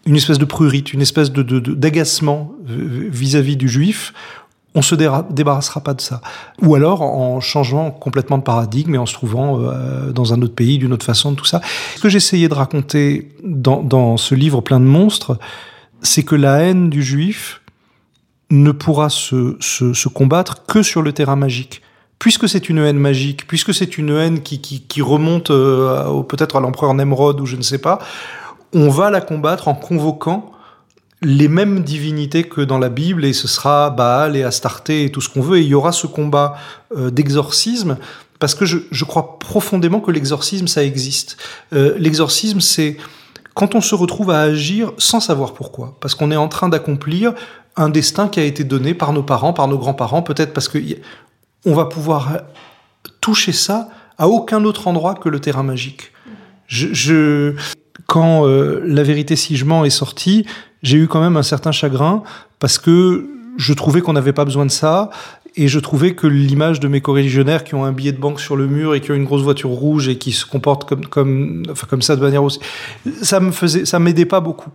[0.05, 4.13] une espèce de prurite, une espèce d'agacement vis-à-vis du juif,
[4.75, 6.21] on se débarrassera pas de ça.
[6.61, 10.55] Ou alors en changeant complètement de paradigme et en se trouvant euh, dans un autre
[10.55, 11.61] pays, d'une autre façon, tout ça.
[11.95, 15.37] Ce que j'essayais de raconter dans, dans, ce livre plein de monstres,
[16.01, 17.61] c'est que la haine du juif
[18.49, 21.81] ne pourra se, se, se, combattre que sur le terrain magique.
[22.19, 26.55] Puisque c'est une haine magique, puisque c'est une haine qui, qui, qui remonte euh, peut-être
[26.55, 27.99] à l'empereur Nemrod ou je ne sais pas,
[28.73, 30.52] on va la combattre en convoquant
[31.23, 35.21] les mêmes divinités que dans la Bible, et ce sera Baal et Astarté et tout
[35.21, 36.57] ce qu'on veut, et il y aura ce combat
[36.95, 37.97] euh, d'exorcisme,
[38.39, 41.37] parce que je, crois profondément que l'exorcisme, ça existe.
[41.71, 42.97] Euh, l'exorcisme, c'est
[43.53, 47.33] quand on se retrouve à agir sans savoir pourquoi, parce qu'on est en train d'accomplir
[47.77, 50.77] un destin qui a été donné par nos parents, par nos grands-parents, peut-être parce que
[51.65, 52.41] on va pouvoir
[53.21, 56.11] toucher ça à aucun autre endroit que le terrain magique.
[56.67, 57.55] Je,
[58.07, 60.45] quand La vérité si je mens est sortie,
[60.83, 62.21] j'ai eu quand même un certain chagrin
[62.59, 65.09] parce que je trouvais qu'on n'avait pas besoin de ça
[65.55, 68.55] et je trouvais que l'image de mes co-religionnaires qui ont un billet de banque sur
[68.55, 71.63] le mur et qui ont une grosse voiture rouge et qui se comportent comme, comme,
[71.69, 72.59] enfin, comme ça de manière aussi,
[73.21, 74.69] ça me faisait, ça m'aidait pas beaucoup.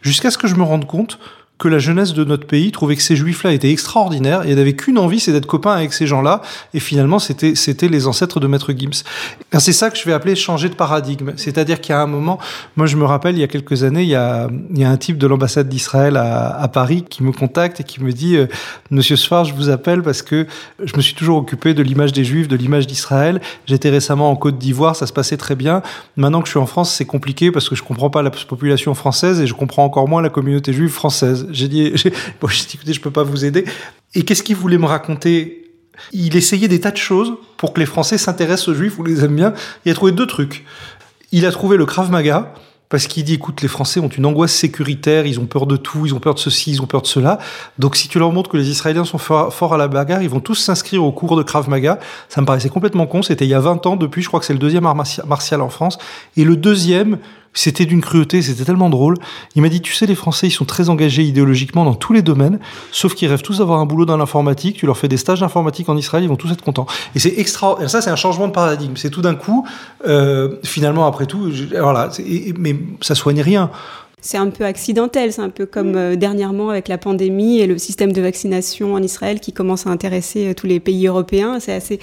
[0.00, 1.18] Jusqu'à ce que je me rende compte
[1.62, 4.98] que la jeunesse de notre pays trouvait que ces juifs-là étaient extraordinaires et n'avait qu'une
[4.98, 6.40] envie, c'est d'être copain avec ces gens-là.
[6.74, 9.04] Et finalement, c'était c'était les ancêtres de Maître Gims.
[9.60, 11.34] C'est ça que je vais appeler changer de paradigme.
[11.36, 12.40] C'est-à-dire qu'il y a un moment,
[12.74, 14.90] moi je me rappelle, il y a quelques années, il y a, il y a
[14.90, 18.34] un type de l'ambassade d'Israël à, à, Paris qui me contacte et qui me dit,
[18.34, 18.48] euh,
[18.90, 20.48] Monsieur Sfar, je vous appelle parce que
[20.82, 23.40] je me suis toujours occupé de l'image des juifs, de l'image d'Israël.
[23.66, 25.82] J'étais récemment en Côte d'Ivoire, ça se passait très bien.
[26.16, 28.94] Maintenant que je suis en France, c'est compliqué parce que je comprends pas la population
[28.94, 31.46] française et je comprends encore moins la communauté juive française.
[31.52, 32.10] J'ai dit, dit,
[32.74, 33.64] écoutez, je peux pas vous aider.
[34.14, 35.70] Et qu'est-ce qu'il voulait me raconter?
[36.12, 39.24] Il essayait des tas de choses pour que les Français s'intéressent aux Juifs ou les
[39.24, 39.54] aiment bien.
[39.84, 40.64] Il a trouvé deux trucs.
[41.30, 42.52] Il a trouvé le Krav Maga,
[42.92, 46.04] parce qu'il dit, écoute, les Français ont une angoisse sécuritaire, ils ont peur de tout,
[46.04, 47.38] ils ont peur de ceci, ils ont peur de cela.
[47.78, 50.40] Donc si tu leur montres que les Israéliens sont forts à la bagarre, ils vont
[50.40, 51.98] tous s'inscrire au cours de Krav Maga.
[52.28, 54.44] Ça me paraissait complètement con, c'était il y a 20 ans, depuis je crois que
[54.44, 55.96] c'est le deuxième art martial en France.
[56.36, 57.16] Et le deuxième,
[57.54, 59.16] c'était d'une cruauté, c'était tellement drôle.
[59.54, 62.22] Il m'a dit, tu sais, les Français, ils sont très engagés idéologiquement dans tous les
[62.22, 62.58] domaines,
[62.90, 64.76] sauf qu'ils rêvent tous d'avoir un boulot dans l'informatique.
[64.76, 66.86] Tu leur fais des stages d'informatique en Israël, ils vont tous être contents.
[67.14, 67.76] Et c'est extra.
[67.82, 68.94] Et ça, c'est un changement de paradigme.
[68.96, 69.66] C'est tout d'un coup,
[70.06, 72.10] euh, finalement, après tout, voilà.
[72.58, 73.70] mais ça soigne rien.
[74.24, 77.76] C'est un peu accidentel, c'est un peu comme euh, dernièrement avec la pandémie et le
[77.76, 81.58] système de vaccination en Israël qui commence à intéresser euh, tous les pays européens.
[81.58, 81.98] C'est assez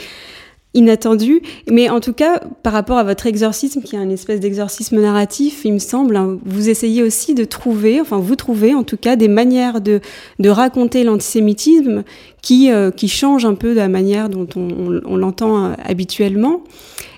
[0.74, 1.42] inattendu.
[1.70, 5.62] Mais en tout cas, par rapport à votre exorcisme, qui est un espèce d'exorcisme narratif,
[5.66, 9.16] il me semble, hein, vous essayez aussi de trouver, enfin vous trouvez en tout cas
[9.16, 10.00] des manières de,
[10.38, 12.04] de raconter l'antisémitisme
[12.42, 16.64] qui, euh, qui changent un peu de la manière dont on, on, l'entend euh, habituellement.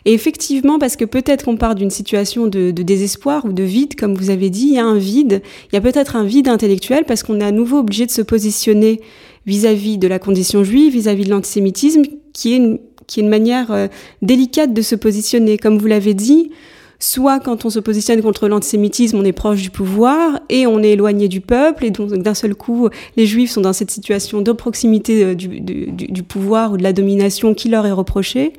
[0.06, 3.96] Et effectivement, parce que peut-être qu'on part d'une situation de, de, désespoir ou de vide,
[3.96, 6.48] comme vous avez dit, il y a un vide, il y a peut-être un vide
[6.48, 9.02] intellectuel parce qu'on est à nouveau obligé de se positionner
[9.46, 12.80] vis-à-vis -vis de la condition juive, vis-à-vis -vis de l'antisémitisme, qui est une
[13.12, 13.88] qui est une manière euh,
[14.22, 15.58] délicate de se positionner.
[15.58, 16.52] Comme vous l'avez dit,
[16.98, 20.92] soit quand on se positionne contre l'antisémitisme, on est proche du pouvoir et on est
[20.92, 24.52] éloigné du peuple, et donc d'un seul coup, les juifs sont dans cette situation de
[24.54, 28.54] proximité euh, du, du, pouvoir ou de la domination qui leur est reprochée.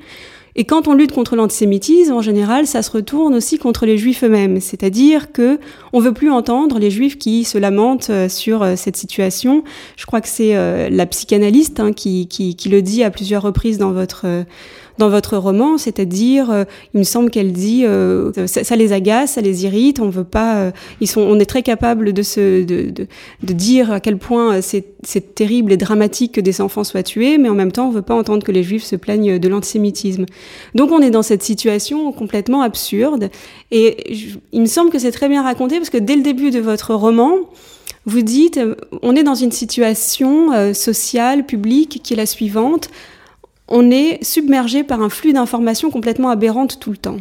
[0.55, 4.23] Et quand on lutte contre l'antisémitisme, en général, ça se retourne aussi contre les juifs
[4.23, 4.59] eux-mêmes.
[4.59, 5.59] C'est-à-dire que
[5.93, 9.63] on veut plus entendre les juifs qui se lamentent euh, sur euh, cette situation.
[9.95, 13.41] Je crois que c'est euh, la psychanalyste hein, qui, qui, qui, le dit à plusieurs
[13.41, 14.25] reprises dans votre
[14.97, 19.41] dans votre roman, c'est-à-dire, euh, il me semble qu'elle dit, euh, ça, les agace, ça
[19.41, 22.91] les irrite, on veut pas, euh, ils sont, on est très capable de se, de,
[22.91, 27.49] de dire à quel point c'est terrible et dramatique que des enfants soient tués, mais
[27.49, 30.25] en même temps, on veut pas entendre que les juifs se plaignent de l'antisémitisme.
[30.75, 33.29] Donc, on est dans cette situation complètement absurde,
[33.71, 34.13] et
[34.51, 36.93] il me semble que c'est très bien raconté parce que dès le début de votre
[36.93, 37.35] roman,
[38.05, 38.59] vous dites,
[39.01, 42.89] on est dans une situation sociale, publique, qui est la suivante
[43.73, 47.17] on est submergé par un flux d'informations complètement aberrantes tout le temps.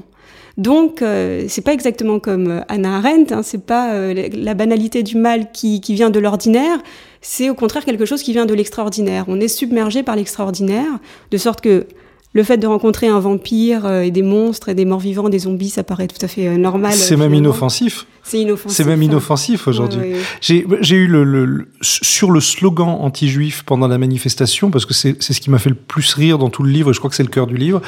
[0.58, 5.02] Donc, euh, c'est pas exactement comme euh, Anna Arendt, hein, c'est pas euh, la banalité
[5.02, 6.78] du mal qui, qui vient de l'ordinaire,
[7.22, 9.24] c'est au contraire quelque chose qui vient de l'extraordinaire.
[9.28, 10.98] On est submergé par l'extraordinaire,
[11.30, 11.86] de sorte que
[12.34, 15.40] le fait de rencontrer un vampire euh, et des monstres et des morts vivants, des
[15.40, 16.94] zombies, ça paraît tout à fait euh, normal.
[16.94, 18.06] C'est même inoffensif.
[18.22, 18.76] C'est inoffensif.
[18.76, 20.14] C'est même inoffensif aujourd'hui.
[20.40, 20.64] J'ai
[20.96, 25.58] eu le, sur le slogan anti-juif pendant la manifestation, parce que c'est ce qui m'a
[25.58, 27.46] fait le plus rire dans tout le livre, et je crois que c'est le cœur
[27.46, 27.82] du livre.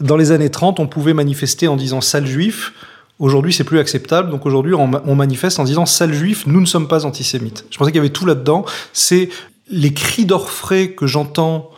[0.00, 2.72] Dans les années 30, on pouvait manifester en disant sale juif.
[3.20, 4.30] Aujourd'hui, c'est plus acceptable.
[4.30, 7.64] Donc aujourd'hui, on, on, manifeste en disant sale juif, nous ne sommes pas antisémites.
[7.70, 8.64] Je pensais qu'il y avait tout là-dedans.
[8.92, 9.28] C'est
[9.70, 11.70] les cris d'orfraie que j'entends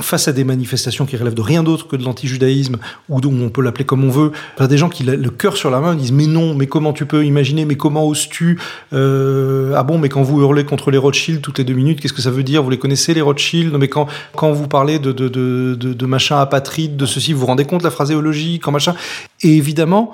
[0.00, 2.76] face à des manifestations qui relèvent de rien d'autre que de l'antijudaïsme,
[3.08, 5.70] ou dont on peut l'appeler comme on veut, enfin, des gens qui, le cœur sur
[5.70, 8.58] la main, disent mais non, mais comment tu peux imaginer, mais comment oses-tu
[8.92, 12.12] euh, Ah bon, mais quand vous hurlez contre les Rothschild toutes les deux minutes, qu'est-ce
[12.12, 12.62] que ça veut dire?
[12.62, 13.72] Vous les connaissez les Rothschild?
[13.72, 17.32] Non, mais quand quand vous parlez de de, de, de, de machin apatride, de ceci,
[17.32, 18.94] vous vous rendez compte de la phraséologie, quand machin?
[19.42, 20.12] Et évidemment,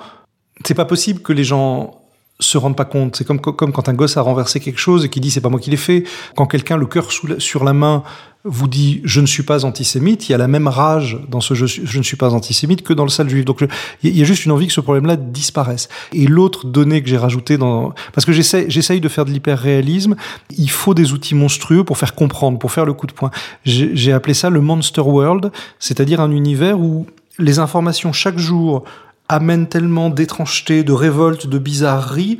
[0.65, 2.02] c'est pas possible que les gens
[2.39, 3.15] se rendent pas compte.
[3.15, 5.49] C'est comme, comme quand un gosse a renversé quelque chose et qui dit c'est pas
[5.49, 6.03] moi qui l'ai fait.
[6.35, 8.03] Quand quelqu'un, le cœur sur la main,
[8.45, 11.53] vous dit je ne suis pas antisémite, il y a la même rage dans ce
[11.53, 13.45] je, je ne suis pas antisémite que dans le sale juif.
[13.45, 13.65] Donc
[14.03, 15.87] il y a juste une envie que ce problème-là disparaisse.
[16.11, 20.15] Et l'autre donnée que j'ai rajouté dans parce que j'essaie j'essaye de faire de l'hyper-réalisme,
[20.57, 23.31] il faut des outils monstrueux pour faire comprendre, pour faire le coup de poing.
[23.63, 27.05] J'ai appelé ça le monster world, c'est-à-dire un univers où
[27.39, 28.83] les informations chaque jour
[29.29, 32.37] amènent tellement d'étrangeté, de révolte, de bizarrerie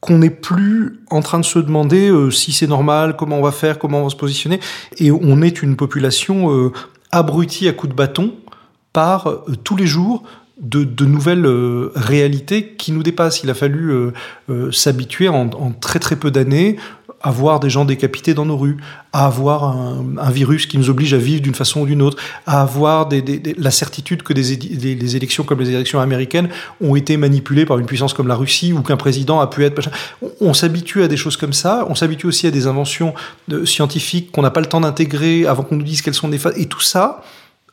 [0.00, 3.52] qu'on n'est plus en train de se demander euh, si c'est normal, comment on va
[3.52, 4.60] faire, comment on va se positionner,
[4.98, 6.72] et on est une population euh,
[7.10, 8.34] abrutie à coups de bâton
[8.92, 10.22] par euh, tous les jours
[10.60, 11.46] de, nouvelles
[11.94, 13.42] réalités qui nous dépassent.
[13.42, 13.92] Il a fallu
[14.72, 16.78] s'habituer en, en, très très peu d'années
[17.22, 18.76] à voir des gens décapités dans nos rues,
[19.12, 22.60] à avoir un, virus qui nous oblige à vivre d'une façon ou d'une autre, à
[22.60, 26.48] avoir la certitude que des, élections comme les élections américaines
[26.80, 29.90] ont été manipulées par une puissance comme la Russie ou qu'un président a pu être...
[30.40, 33.14] On, s'habitue à des choses comme ça, on s'habitue aussi à des inventions
[33.64, 36.66] scientifiques qu'on n'a pas le temps d'intégrer avant qu'on nous dise qu'elles sont des Et
[36.66, 37.22] tout ça,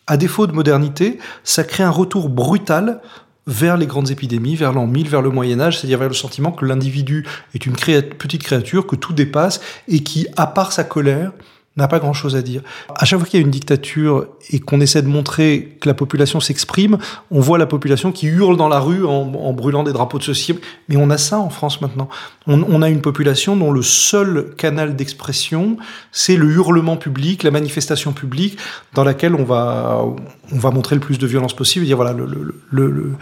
[0.07, 3.01] à défaut de modernité, ça crée un retour brutal
[3.47, 6.51] vers les grandes épidémies, vers l'an 1000, vers le Moyen Âge, c'est-à-dire vers le sentiment
[6.51, 11.31] que l'individu est une petite créature, que tout dépasse, et qui, à part sa colère,
[11.75, 12.61] n'a pas grand-chose à dire.
[12.95, 15.95] À chaque fois qu'il y a une dictature et qu'on essaie de montrer que la
[15.95, 16.99] population s'exprime,
[17.31, 20.53] on voit la population qui hurle dans la rue en, brûlant des drapeaux de ceci.
[20.87, 22.09] Mais on a ça en France maintenant.
[22.45, 25.77] On, a une population dont le seul canal d'expression,
[26.11, 28.57] c'est le hurlement public, la manifestation publique,
[28.93, 30.05] dans laquelle on va,
[30.51, 31.85] on va montrer le plus de violence possible.
[31.85, 33.13] Dire voilà, le,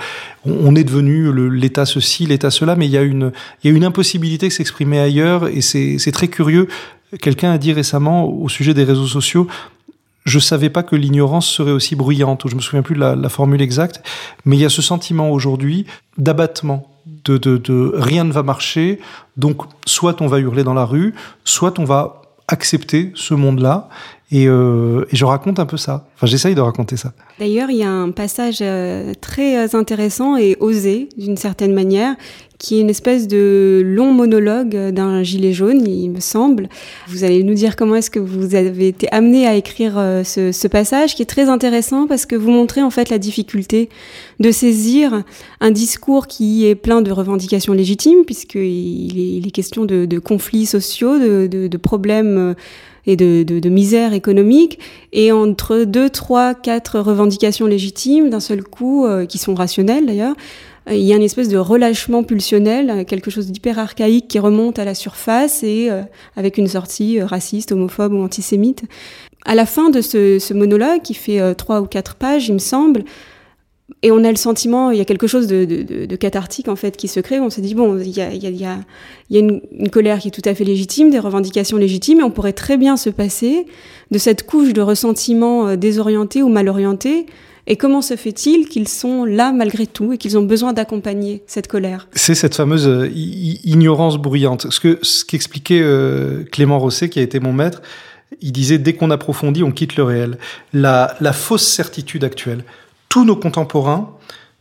[0.46, 3.32] on est devenu l'État ceci, l'État cela, mais il y a une,
[3.64, 6.68] il y a une impossibilité de s'exprimer ailleurs et c'est très curieux
[7.20, 9.48] Quelqu'un a dit récemment au sujet des réseaux sociaux,
[10.26, 13.30] je savais pas que l'ignorance serait aussi bruyante, ou je me souviens plus de la,
[13.30, 14.02] formule exacte,
[14.46, 15.86] mais il y a ce sentiment aujourd'hui
[16.18, 16.88] d'abattement,
[17.26, 19.00] de, rien ne va marcher,
[19.38, 23.90] donc soit on va hurler dans la rue, soit on va accepter ce monde-là.
[24.32, 26.08] Et, euh, je raconte un peu ça.
[26.16, 27.14] Enfin, j'essaye de raconter ça.
[27.40, 32.16] D'ailleurs, il y a un passage euh, très intéressant et osé, d'une certaine manière,
[32.62, 36.70] qui est une espèce de long monologue d'un gilet jaune, il me semble.
[37.08, 40.52] Vous allez nous dire comment est-ce que vous avez été amené à écrire euh, ce,
[40.52, 43.90] ce, passage, qui est très intéressant parce que vous montrez en fait la difficulté
[44.40, 45.24] de saisir
[45.60, 50.20] un discours qui est plein de revendications légitimes, puisqu'il est, il est question de, de
[50.20, 52.54] conflits sociaux, de, de, de problèmes euh,
[53.06, 54.80] et de, de, de, misère économique,
[55.14, 60.36] et entre deux, trois, quatre revendications légitimes d'un seul coup, euh, qui sont rationnelles d'ailleurs,
[60.90, 64.40] euh, il y a une espèce de relâchement pulsionnel, euh, quelque chose d'hyper archaïque qui
[64.40, 66.02] remonte à la surface et euh,
[66.36, 68.84] avec une sortie raciste, homophobe ou antisémite.
[69.46, 73.04] À la fin de ce, monologue, qui fait trois ou quatre pages, il me semble,
[74.04, 77.08] et on a le sentiment, il y a quelque chose de, cathartique en fait qui
[77.08, 77.40] se crée.
[77.40, 78.80] On se dit bon, il y a,
[79.30, 82.78] une, colère qui est tout à fait légitime, des revendications légitimes, et on pourrait très
[82.78, 83.66] bien se passer
[84.12, 87.26] de cette couche de ressentiment désorienté ou mal orienté
[87.68, 91.68] et comment se fait-il qu'ils sont là malgré tout et qu'ils ont besoin d'accompagner cette
[91.68, 92.08] colère?
[92.14, 94.70] C'est cette fameuse euh, ignorance bruyante.
[94.72, 97.82] Ce que ce qu'expliquait euh, Clément Rosset, qui a été mon maître,
[98.42, 100.38] il disait dès qu'on approfondit, on quitte le réel.
[100.74, 102.64] La fausse certitude actuelle.
[103.12, 104.10] Tous nos contemporains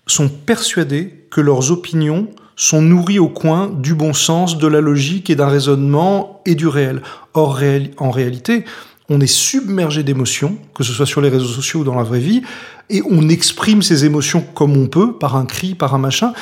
[0.08, 5.30] sont persuadés que leurs opinions sont nourries au coin du bon sens, de la logique
[5.30, 7.00] et d'un raisonnement et du réel.
[7.34, 7.60] Or,
[7.98, 8.64] en réalité,
[9.08, 12.18] on est submergé d'émotions, que ce soit sur les réseaux sociaux ou dans la vraie
[12.18, 12.42] vie,
[12.88, 16.32] et on exprime ces émotions comme on peut, par un cri, par un machin,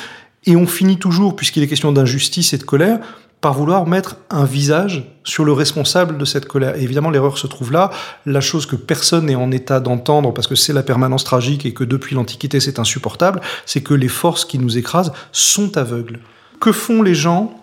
[0.47, 3.01] et on finit toujours, puisqu'il est question d'injustice et de colère,
[3.41, 6.75] par vouloir mettre un visage sur le responsable de cette colère.
[6.75, 7.89] Et évidemment, l'erreur se trouve là.
[8.25, 11.73] La chose que personne n'est en état d'entendre, parce que c'est la permanence tragique et
[11.73, 16.19] que depuis l'Antiquité c'est insupportable, c'est que les forces qui nous écrasent sont aveugles.
[16.59, 17.53] Que font les gens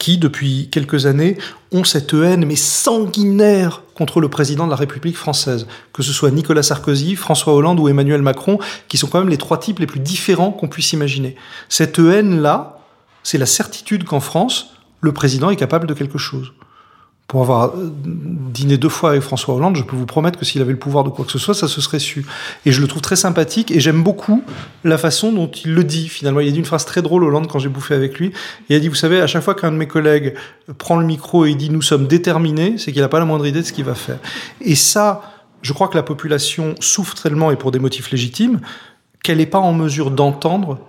[0.00, 1.38] qui, depuis quelques années,
[1.70, 5.68] ont cette haine, mais sanguinaire, contre le président de la République française?
[5.92, 8.58] Que ce soit Nicolas Sarkozy, François Hollande ou Emmanuel Macron,
[8.88, 11.36] qui sont quand même les trois types les plus différents qu'on puisse imaginer.
[11.68, 12.80] Cette haine-là,
[13.22, 16.52] c'est la certitude qu'en France, le président est capable de quelque chose
[17.32, 20.60] pour avoir euh, dîné deux fois avec François Hollande, je peux vous promettre que s'il
[20.60, 22.26] avait le pouvoir de quoi que ce soit, ça se serait su.
[22.66, 24.42] Et je le trouve très sympathique et j'aime beaucoup
[24.84, 26.08] la façon dont il le dit.
[26.08, 28.32] Finalement, il a dit une phrase très drôle Hollande quand j'ai bouffé avec lui.
[28.68, 30.34] Il a dit, vous savez, à chaque fois qu'un de mes collègues
[30.76, 33.62] prend le micro et dit nous sommes déterminés, c'est qu'il n'a pas la moindre idée
[33.62, 34.18] de ce qu'il va faire.
[34.60, 35.22] Et ça,
[35.62, 38.60] je crois que la population souffre tellement et pour des motifs légitimes
[39.22, 40.80] qu'elle n'est pas en mesure d'entendre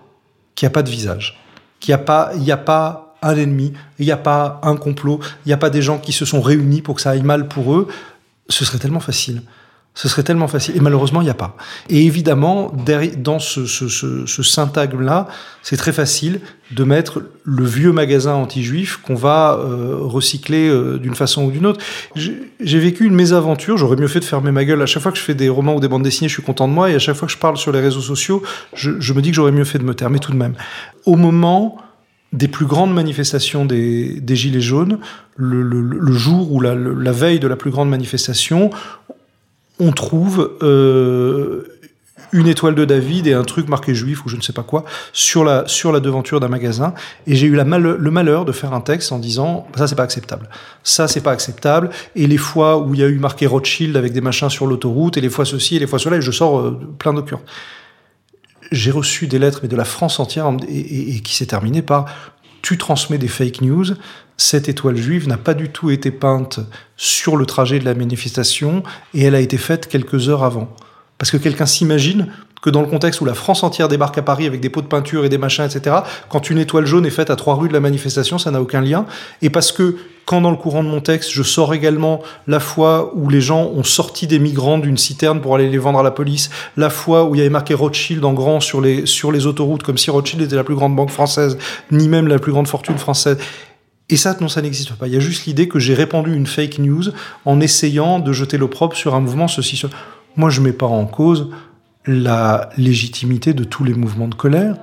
[0.56, 1.40] qu'il n'y a pas de visage,
[1.80, 4.76] qu'il n'y a pas, il n'y a pas un ennemi, il n'y a pas un
[4.76, 7.24] complot, il n'y a pas des gens qui se sont réunis pour que ça aille
[7.24, 7.88] mal pour eux,
[8.50, 9.42] ce serait tellement facile.
[9.96, 10.76] Ce serait tellement facile.
[10.76, 11.56] Et malheureusement, il n'y a pas.
[11.88, 12.74] Et évidemment,
[13.18, 15.28] dans ce, syntagme-là,
[15.62, 16.40] c'est très facile
[16.72, 21.68] de mettre le vieux magasin anti-juif qu'on va euh, recycler euh, d'une façon ou d'une
[21.68, 21.80] autre.
[22.16, 23.78] J'ai vécu une mésaventure.
[23.78, 24.82] J'aurais mieux fait de fermer ma gueule.
[24.82, 26.68] À chaque fois que je fais des romans ou des bandes dessinées, je suis content
[26.68, 26.90] de moi.
[26.90, 28.42] Et à chaque fois que je parle sur les réseaux sociaux,
[28.74, 30.10] je, je me dis que j'aurais mieux fait de me taire.
[30.10, 30.56] Mais tout de même,
[31.06, 31.78] au moment
[32.34, 35.00] des plus grandes manifestations des, Gilets jaunes,
[35.38, 38.72] le, jour ou la, veille de la plus grande manifestation,
[39.80, 41.64] on trouve euh,
[42.32, 44.84] une étoile de David et un truc marqué juif ou je ne sais pas quoi
[45.14, 45.64] sur la,
[46.00, 46.96] devanture d'un magasin.
[47.28, 50.50] Et j'ai eu le malheur de faire un texte en disant ça c'est pas acceptable.
[50.84, 51.92] Ça c'est pas acceptable.
[52.16, 55.18] Et les fois où il y a eu marqué Rothschild avec des machins sur l'autoroute
[55.18, 57.46] et les fois ceci et les fois cela et je sors euh, plein d'occurrences
[58.74, 62.06] j'ai reçu des lettres mais de la France entière et, qui s'est terminé par
[62.62, 63.86] tu transmets des fake news.
[64.38, 66.60] Cette étoile juive n'a pas du tout été peinte
[66.98, 68.84] sur le trajet de la manifestation
[69.14, 70.74] et elle a été faite quelques heures avant.
[71.18, 72.28] Parce que quelqu'un s'imagine
[72.64, 74.88] que dans le contexte où la France entière débarque à Paris avec des pots de
[74.88, 75.98] peinture et des machins, etc.,
[76.30, 78.80] quand une étoile jaune est faite à trois rues de la manifestation, ça n'a aucun
[78.80, 79.06] lien.
[79.42, 83.12] Et parce que quand dans le courant de mon texte, je sors également la fois
[83.16, 86.12] où les gens ont sorti des migrants d'une citerne pour aller les vendre à la
[86.12, 89.46] police, la fois où il y avait marqué Rothschild en grand sur les, sur les
[89.46, 91.58] autoroutes, comme si Rothschild était la plus grande banque française,
[91.92, 93.40] ni même la plus grande fortune française.
[94.08, 95.08] Et ça, non, ça n'existe pas.
[95.08, 97.04] Il y a juste l'idée que j'ai répandu une fake news
[97.44, 99.82] en essayant de jeter l'opprobre sur un mouvement, ceci.
[100.38, 101.50] Moi, je mets pas en cause
[102.06, 104.76] la légitimité de tous les mouvements de colère.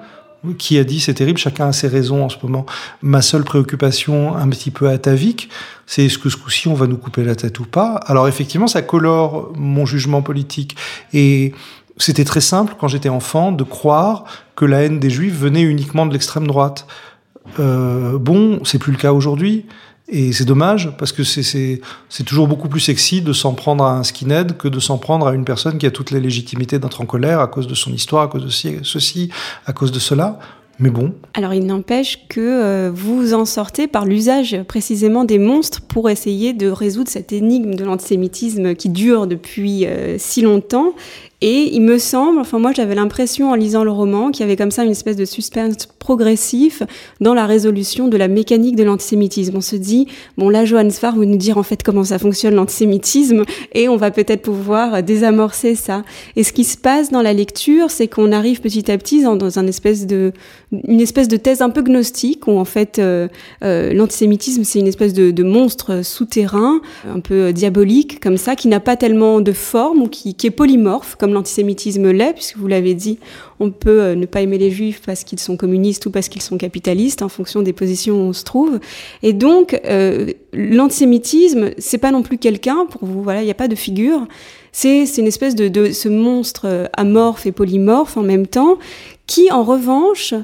[0.56, 2.64] Qui a dit c'est terrible, chacun a ses raisons en ce moment.
[3.02, 5.50] Ma seule préoccupation un petit peu atavique,
[5.84, 7.96] c'est est-ce que ce coup-ci on va nous couper la tête ou pas?
[8.06, 10.76] Alors effectivement, ça colore mon jugement politique.
[11.12, 11.52] Et
[11.98, 14.24] c'était très simple quand j'étais enfant de croire
[14.56, 16.86] que la haine des juifs venait uniquement de l'extrême droite.
[17.58, 19.66] Euh, bon, c'est plus le cas aujourd'hui.
[20.12, 21.80] Et c'est dommage parce que c'est
[22.26, 25.34] toujours beaucoup plus sexy de s'en prendre à un skinhead que de s'en prendre à
[25.34, 28.24] une personne qui a toutes les légitimités d'être en colère à cause de son histoire,
[28.24, 29.30] à cause de ceci,
[29.66, 30.40] à cause de cela.
[30.80, 31.12] Mais bon.
[31.34, 36.54] Alors il n'empêche que euh, vous en sortez par l'usage précisément des monstres pour essayer
[36.54, 40.94] de résoudre cette énigme de l'antisémitisme qui dure depuis euh, si longtemps
[41.42, 44.56] et il me semble, enfin moi j'avais l'impression en lisant le roman qu'il y avait
[44.56, 46.82] comme ça une espèce de suspense progressif
[47.22, 49.56] dans la résolution de la mécanique de l'antisémitisme.
[49.56, 52.54] On se dit, bon là Johannes Farr va nous dire en fait comment ça fonctionne
[52.54, 56.02] l'antisémitisme et on va peut-être pouvoir désamorcer ça.
[56.36, 59.58] Et ce qui se passe dans la lecture, c'est qu'on arrive petit à petit dans,
[59.58, 60.32] un espèce de,
[60.72, 63.28] une espèce de thèse un peu gnostique où en fait euh,
[63.64, 68.78] euh, l'antisémitisme c'est une espèce de, monstre souterrain, un peu diabolique comme ça, qui n'a
[68.78, 72.94] pas tellement de forme ou qui, qui est polymorphe comme l'antisémitisme l'est, puisque vous l'avez
[72.94, 73.18] dit,
[73.58, 76.42] on peut euh, ne pas aimer les juifs parce qu'ils sont communistes ou parce qu'ils
[76.42, 78.80] sont capitalistes, en fonction des positions où on se trouve.
[79.22, 83.54] Et donc, euh, l'antisémitisme, c'est pas non plus quelqu'un, pour vous, voilà, il n'y a
[83.54, 84.26] pas de figure.
[84.72, 88.78] C'est une espèce de, de ce monstre euh, amorphe et polymorphe en même temps,
[89.26, 90.34] qui, en revanche,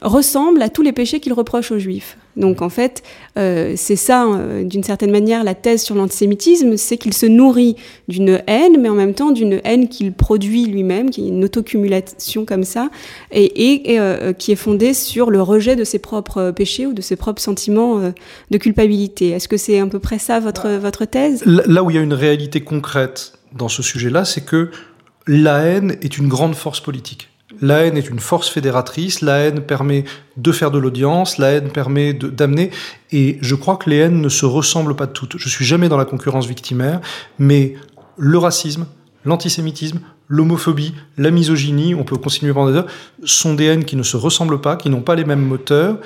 [0.00, 2.16] ressemble à tous les péchés qu'il reproche aux juifs.
[2.36, 3.02] Donc en fait,
[3.38, 7.76] euh, c'est ça, euh, d'une certaine manière, la thèse sur l'antisémitisme, c'est qu'il se nourrit
[8.08, 12.44] d'une haine, mais en même temps d'une haine qu'il produit lui-même, qui est une autocumulation
[12.44, 12.90] comme ça,
[13.32, 17.16] et, euh, qui est fondée sur le rejet de ses propres péchés ou de ses
[17.16, 18.00] propres sentiments
[18.50, 19.30] de culpabilité.
[19.30, 21.42] Est-ce que c'est à peu près ça votre, votre thèse?
[21.44, 24.70] Là où il y a une réalité concrète dans ce sujet-là, c'est que
[25.26, 27.28] la haine est une grande force politique.
[27.62, 30.04] La haine est une force fédératrice, la haine permet
[30.36, 32.70] de faire de l'audience, la haine permet d'amener,
[33.12, 35.38] et je crois que les haines ne se ressemblent pas toutes.
[35.38, 37.00] Je suis jamais dans la concurrence victimaire,
[37.38, 37.74] mais
[38.18, 38.86] le racisme,
[39.24, 42.86] l'antisémitisme, l'homophobie, la misogynie, on peut continuer pendant des heures,
[43.24, 45.98] sont des haines qui ne se ressemblent pas, qui n'ont pas les mêmes moteurs,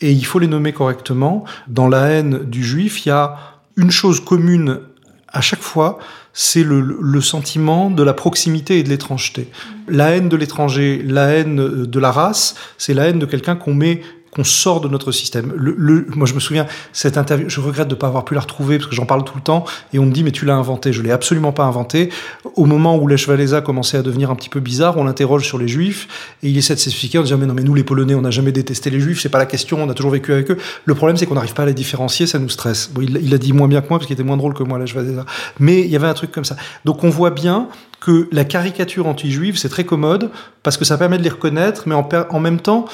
[0.00, 1.44] et il faut les nommer correctement.
[1.68, 3.36] Dans la haine du juif, il y a
[3.76, 4.80] une chose commune
[5.28, 6.00] à chaque fois,
[6.36, 9.48] c'est le, sentiment de la proximité et de l'étrangeté.
[9.86, 13.72] La haine de l'étranger, la haine de la race, c'est la haine de quelqu'un qu'on
[13.72, 14.02] met
[14.34, 15.52] qu'on sort de notre système.
[15.56, 18.40] Le, moi, je me souviens, cette interview, je regrette de ne pas avoir pu la
[18.40, 20.54] retrouver parce que j'en parle tout le temps et on me dit, mais tu l'as
[20.54, 20.92] inventé.
[20.92, 22.10] Je l'ai absolument pas inventé.
[22.56, 25.58] Au moment où Lech Walesa commençait à devenir un petit peu bizarre, on l'interroge sur
[25.58, 28.14] les juifs et il essaie de s'expliquer en disant, mais non, mais nous, les Polonais,
[28.14, 30.50] on n'a jamais détesté les juifs, c'est pas la question, on a toujours vécu avec
[30.50, 30.58] eux.
[30.84, 32.90] Le problème, c'est qu'on n'arrive pas à les différencier, ça nous stresse.
[33.00, 34.78] Il, il, a dit moins bien que moi parce qu'il était moins drôle que moi,
[34.78, 35.24] Lech Walesa.
[35.60, 36.56] Mais il y avait un truc comme ça.
[36.84, 37.68] Donc on voit bien
[38.04, 40.30] que la caricature anti-juive, c'est très commode
[40.62, 42.84] parce que ça permet de les reconnaître, mais en, même temps,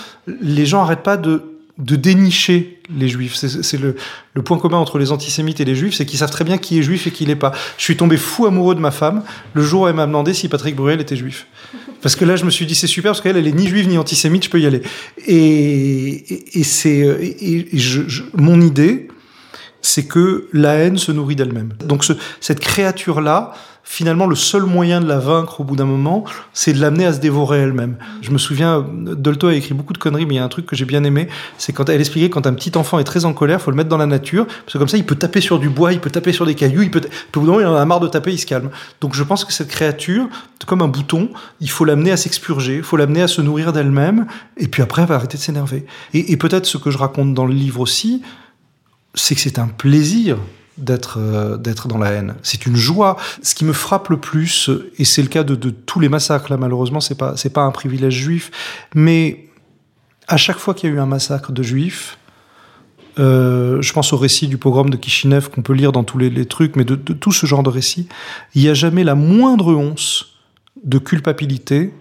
[0.40, 1.42] les gens n'arrêtent pas de,
[1.78, 3.34] de dénicher les juifs.
[3.34, 3.96] C'est le,
[4.34, 6.78] le, point commun entre les antisémites et les juifs, c'est qu'ils savent très bien qui
[6.78, 7.50] est juif et qui l'est pas.
[7.76, 10.48] Je suis tombé fou amoureux de ma femme le jour où elle m'a demandé si
[10.48, 11.48] Patrick Bruel était juif.
[12.02, 13.88] Parce que là, je me suis dit, c'est super, parce qu'elle, elle est ni juive
[13.88, 14.82] ni antisémite, je peux y aller.
[15.26, 17.68] Et, et, c'est et,
[18.34, 19.08] mon idée,
[19.82, 21.72] c'est que la haine se nourrit d'elle-même.
[21.84, 26.24] Donc ce, cette créature-là, finalement, le seul moyen de la vaincre au bout d'un moment,
[26.52, 27.96] c'est de l'amener à se dévorer elle-même.
[28.20, 30.66] Je me souviens, Dolto a écrit beaucoup de conneries, mais il y a un truc
[30.66, 31.26] que j'ai bien aimé,
[31.58, 33.88] c'est quand elle expliquait quand un petit enfant est très en colère, faut le mettre
[33.88, 36.10] dans la nature, parce que comme ça, il peut taper sur du bois, il peut
[36.10, 38.06] taper sur des cailloux, il peut, au bout d'un moment, il en a marre de
[38.06, 38.70] taper, il se calme.
[39.00, 40.28] Donc je pense que cette créature,
[40.66, 44.26] comme un bouton, il faut l'amener à s'expurger, il faut l'amener à se nourrir d'elle-même,
[44.56, 45.84] et puis après, elle va arrêter de s'énerver.
[46.14, 48.22] Et, et peut-être ce que je raconte dans le livre aussi,
[49.14, 50.38] c'est que c'est un plaisir
[50.78, 52.34] d'être euh, d'être dans la haine.
[52.42, 53.16] C'est une joie.
[53.42, 56.56] Ce qui me frappe le plus, et c'est le cas de, tous les massacres là,
[56.56, 58.50] malheureusement, c'est pas pas un privilège juif,
[58.94, 59.46] mais
[60.28, 62.18] à chaque fois qu'il y a eu un massacre de juifs,
[63.18, 66.30] euh, je pense au récit du pogrom de Kishinev qu'on peut lire dans tous les,
[66.30, 68.08] les trucs, mais de, de, tout ce genre de récit,
[68.54, 70.26] il n'y a jamais la moindre once
[70.84, 71.92] de culpabilité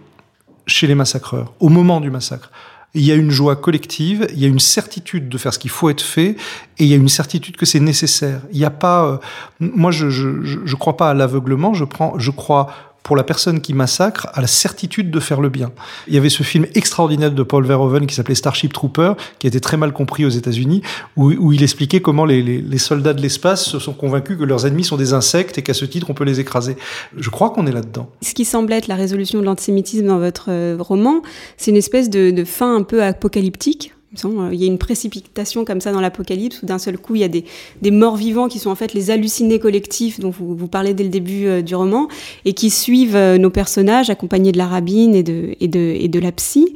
[0.66, 2.50] chez les massacreurs, au moment du massacre.
[2.94, 5.70] Il y a une joie collective, il y a une certitude de faire ce qu'il
[5.70, 6.30] faut être fait,
[6.78, 8.40] et il y a une certitude que c'est nécessaire.
[8.52, 9.16] Il n'y a pas, euh,
[9.60, 13.60] moi je, je, je, crois pas à l'aveuglement, je prends, je crois pour la personne
[13.60, 15.72] qui massacre à la certitude de faire le bien.
[16.08, 19.48] Il y avait ce film extraordinaire de Paul Verhoeven qui s'appelait Starship Trooper, qui a
[19.48, 20.82] été très mal compris aux États-Unis,
[21.16, 24.96] où, il expliquait comment les, soldats de l'espace se sont convaincus que leurs ennemis sont
[24.96, 26.76] des insectes et qu'à ce titre on peut les écraser.
[27.16, 28.10] Je crois qu'on est là-dedans.
[28.22, 31.22] Ce qui semble être la résolution de l'antisémitisme dans votre euh, roman,
[31.56, 35.92] c'est une espèce de, fin un peu apocalyptique il y a une précipitation comme ça
[35.92, 37.44] dans l'apocalypse où d'un seul coup il y a des,
[37.90, 41.46] morts vivants qui sont en fait les hallucinés collectifs dont vous, parlez dès le début
[41.46, 42.08] euh, du roman
[42.44, 45.70] et qui suivent euh, nos personnages accompagnés de la rabbine et de, et
[46.04, 46.74] et de la psy.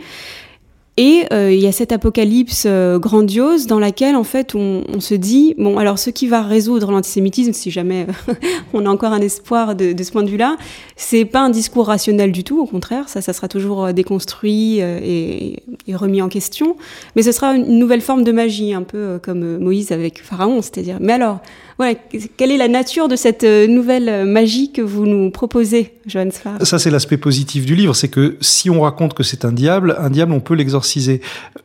[0.96, 5.00] Et euh, il y a cette apocalypse euh, grandiose dans laquelle en fait on, on,
[5.00, 8.06] se dit bon alors ce qui va résoudre l'antisémitisme si jamais
[8.72, 10.56] on a encore un espoir de, de ce point de vue-là,
[10.94, 14.78] c'est pas un discours rationnel du tout, au contraire ça ça sera toujours euh, déconstruit
[14.78, 16.76] et, et, remis en question,
[17.16, 20.98] mais ce sera une nouvelle forme de magie un peu comme Moïse avec Pharaon, c'est-à-dire
[21.00, 21.40] mais alors
[21.78, 26.64] quelle est la nature de cette nouvelle magie que vous nous proposez, Johannes Farr?
[26.64, 29.96] Ça c'est l'aspect positif du livre, c'est que si on raconte que c'est un diable,
[29.98, 31.20] un diable on peut l'exorciser.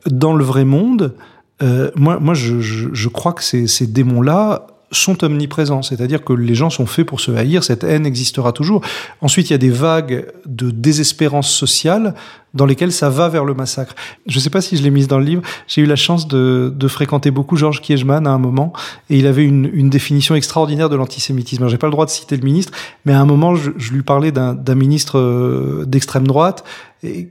[0.05, 1.15] Dans le vrai monde,
[1.61, 7.05] euh, moi, je, crois que ces démons-là sont omniprésents, c'est-à-dire que les gens sont faits
[7.05, 8.81] pour se haïr, cette haine existera toujours.
[9.21, 12.15] Ensuite, il y a des vagues de désespérance sociale
[12.55, 13.93] dans lesquelles ça va vers le massacre.
[14.25, 16.27] Je ne sais pas si je l'ai mise dans le livre, j'ai eu la chance
[16.27, 18.73] de, fréquenter beaucoup Georges Kiechman à un moment,
[19.09, 21.67] et il avait une, définition extraordinaire de l'antisémitisme.
[21.67, 22.73] J'ai pas le droit de citer le ministre,
[23.05, 26.63] mais à un moment, je, lui parlais d'un ministre euh, d'extrême droite,
[27.03, 27.29] et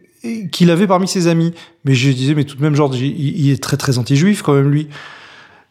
[0.51, 1.53] qu'il avait parmi ses amis.
[1.85, 4.71] Mais je disais, mais tout de même, genre, il, est très très anti-juif quand même,
[4.71, 4.89] lui.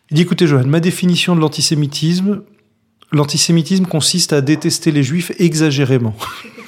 [0.10, 2.42] Il dit, écoutez, Johan, ma définition de l'antisémitisme,
[3.12, 6.16] l'antisémitisme consiste à détester les juifs exagérément.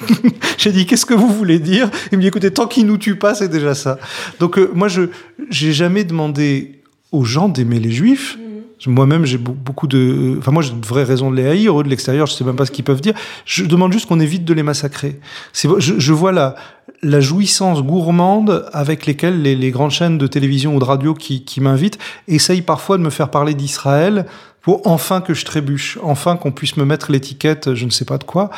[0.58, 1.90] J'ai dit, qu'est-ce que vous voulez dire?
[2.12, 3.98] Il me dit, écoutez, tant qu'ils nous tuent pas, c'est déjà ça.
[4.40, 5.02] Donc, euh, moi, je
[5.48, 6.82] j'ai jamais demandé
[7.12, 8.38] aux gens d'aimer les juifs.
[8.86, 10.36] Moi-même, j'ai beaucoup de.
[10.38, 11.78] Enfin, moi, j'ai de vraies raisons de les haïr.
[11.78, 13.14] Eux, de l'extérieur, je sais même pas ce qu'ils peuvent dire.
[13.44, 15.20] Je demande juste qu'on évite de les massacrer.
[15.52, 20.84] Je, vois la, jouissance gourmande avec lesquelles les, les, grandes chaînes de télévision ou de
[20.84, 24.26] radio qui, qui m'invitent essayent parfois de me faire parler d'Israël
[24.62, 28.18] pour enfin que je trébuche, enfin qu'on puisse me mettre l'étiquette, je ne sais pas
[28.18, 28.50] de quoi.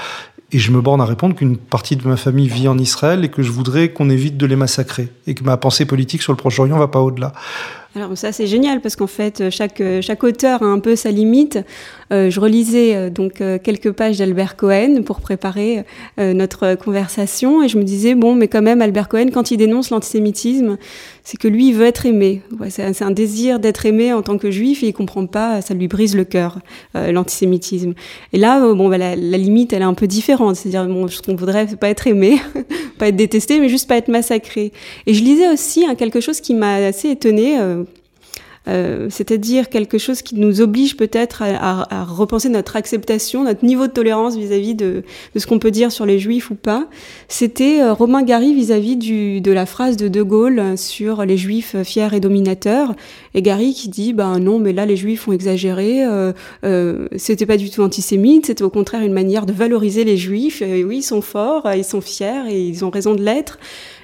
[0.54, 3.30] Et je me borne à répondre qu'une partie de ma famille vit en Israël et
[3.30, 6.36] que je voudrais qu'on évite de les massacrer et que ma pensée politique sur le
[6.36, 7.32] Proche-Orient va pas au-delà.
[7.94, 11.58] Alors ça c'est génial parce qu'en fait chaque chaque auteur a un peu sa limite.
[12.12, 15.84] Euh, je relisais euh, donc euh, quelques pages d'Albert Cohen pour préparer
[16.18, 19.90] notre conversation et je me disais bon mais quand même Albert Cohen quand il dénonce
[19.90, 20.76] l'antisémitisme
[21.22, 22.42] c'est que lui il veut être aimé.
[22.68, 25.88] C'est un désir d'être aimé en tant que juif et il comprend pas ça lui
[25.88, 26.58] brise le cœur
[26.94, 27.94] l'antisémitisme.
[28.32, 31.34] Et là bon bah, la, limite elle est un peu différente c'est-à-dire bon ce qu'on
[31.34, 32.38] voudrait c'est pas être aimé
[32.98, 34.72] pas être détesté mais juste pas être massacré.
[35.06, 37.84] Et je lisais aussi hein, quelque chose qui m'a assez étonné euh,
[38.66, 43.86] c'est-à-dire quelque chose qui nous oblige peut-être à, à, à, repenser notre acceptation, notre niveau
[43.86, 45.02] de tolérance vis-à-vis de,
[45.34, 46.86] de, ce qu'on peut dire sur les juifs ou pas.
[47.28, 51.76] C'était euh, Romain Gary vis-à-vis -vis de la phrase de De Gaulle sur les juifs
[51.82, 52.94] fiers et dominateurs.
[53.34, 56.32] Et Gary qui dit, ben non, mais là les juifs ont exagéré, euh,
[56.64, 60.62] euh, c'était pas du tout antisémite, c'était au contraire une manière de valoriser les juifs.
[60.62, 63.58] Et oui, ils sont forts, ils sont fiers et ils ont raison de l'être.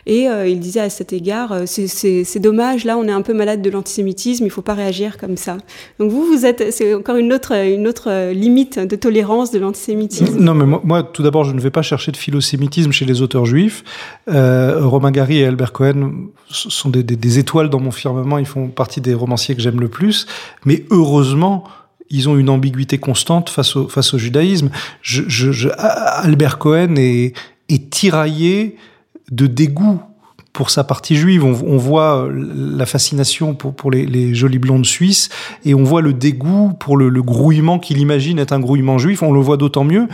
[0.09, 3.35] Et euh, il disait à cet égard, euh, c'est dommage, là on est un peu
[3.35, 5.59] malade de l'antisémitisme, il faut pas réagir comme ça.
[5.99, 10.39] Donc vous, vous êtes, c'est encore une autre, une autre limite de tolérance de l'antisémitisme.
[10.41, 13.45] Non, mais moi, tout d'abord, je ne vais pas chercher de philosémitisme chez les auteurs
[13.45, 13.85] juifs.
[14.31, 16.13] Euh, Romain Gary et Albert Cohen
[16.49, 20.27] sont des, étoiles dans mon firmament, ils font partie des romanciers que j'aime le plus.
[20.65, 21.65] Mais heureusement,
[22.09, 24.71] ils ont une ambiguïté constante face au, judaïsme.
[25.77, 28.79] Albert Cohen est tiraillé
[29.31, 30.01] de dégoût
[30.53, 31.45] pour sa partie juive.
[31.45, 35.29] On, on voit euh, la fascination pour, pour les, les, jolies blondes suisses
[35.65, 39.23] et on voit le dégoût pour le, le grouillement qu'il imagine être un grouillement juif.
[39.23, 40.09] On le voit d'autant mieux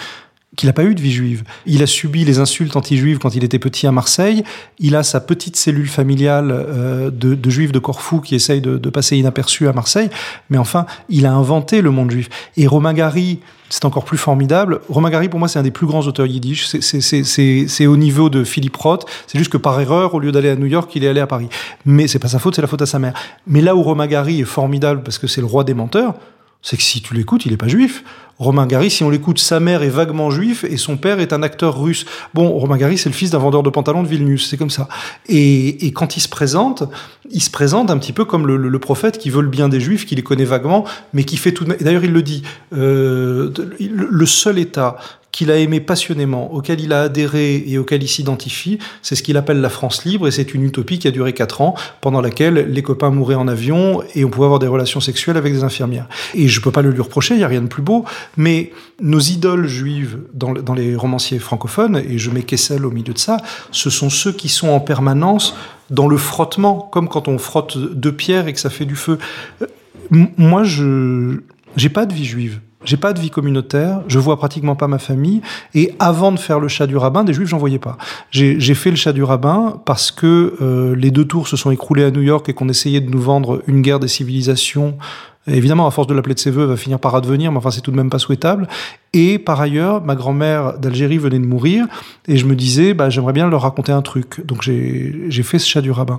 [0.56, 1.44] qu'il n'a pas eu de vie juive.
[1.66, 4.44] Il a subi les insultes anti-juives quand il était petit à Marseille.
[4.78, 8.78] Il a sa petite cellule familiale euh, de, de, juifs de Corfou qui essaye de,
[8.78, 10.10] de passer inaperçu à Marseille.
[10.50, 12.28] Mais enfin, il a inventé le monde juif.
[12.56, 13.40] Et Romain Gary,
[13.74, 14.80] c'est encore plus formidable.
[14.88, 16.68] Romain Gary, pour moi, c'est un des plus grands auteurs yiddish.
[16.68, 19.04] C'est au niveau de Philippe Roth.
[19.26, 21.26] C'est juste que par erreur, au lieu d'aller à New York, il est allé à
[21.26, 21.48] Paris.
[21.84, 23.14] Mais c'est pas sa faute, c'est la faute à sa mère.
[23.48, 26.14] Mais là où Romain Gary est formidable parce que c'est le roi des menteurs,
[26.62, 28.04] c'est que si tu l'écoutes, il est pas juif.
[28.38, 31.42] Romain Gary, si on l'écoute, sa mère est vaguement juif et son père est un
[31.42, 32.04] acteur russe.
[32.34, 34.88] Bon, Romain Gary, c'est le fils d'un vendeur de pantalons de Vilnius, c'est comme ça.
[35.28, 36.84] Et, quand il se présente,
[37.30, 40.04] il se présente un petit peu comme le, prophète qui veut le bien des juifs,
[40.04, 41.78] qui les connaît vaguement, mais qui fait tout de même...
[41.80, 42.42] D'ailleurs, il le dit,
[42.74, 44.96] euh, le seul État
[45.34, 49.36] qu'il a aimé passionnément, auquel il a adhéré et auquel il s'identifie, c'est ce qu'il
[49.36, 52.54] appelle la France libre, et c'est une utopie qui a duré quatre ans, pendant laquelle
[52.70, 56.06] les copains mouraient en avion et on pouvait avoir des relations sexuelles avec des infirmières.
[56.36, 58.04] Et je peux pas le lui reprocher, il y a rien de plus beau,
[58.36, 63.18] mais nos idoles juives dans, les romanciers francophones, et je mets Kessel au milieu de
[63.18, 63.38] ça,
[63.70, 65.56] ce sont ceux qui sont en permanence
[65.90, 69.18] dans le frottement, comme quand on frotte deux pierres et que ça fait du feu.
[69.62, 69.66] Euh,
[70.10, 71.40] moi, je
[71.76, 72.60] j'ai pas de vie juive.
[72.84, 75.40] J'ai pas de vie communautaire, je vois pratiquement pas ma famille,
[75.74, 77.96] et avant de faire le chat du rabbin, des juifs, j'en voyais pas.
[78.30, 82.04] J'ai fait le chat du rabbin parce que euh, les deux tours se sont écroulés
[82.04, 84.98] à New York et qu'on essayait de nous vendre une guerre des civilisations.
[85.46, 87.82] Évidemment, à force de l'appeler de ses voeux, va finir par advenir, mais enfin, c'est
[87.82, 88.66] tout de même pas souhaitable.
[89.12, 91.86] Et par ailleurs, ma grand-mère d'Algérie venait de mourir,
[92.26, 94.44] et je me disais, bah, j'aimerais bien leur raconter un truc.
[94.46, 96.18] Donc j'ai fait ce chat du rabbin.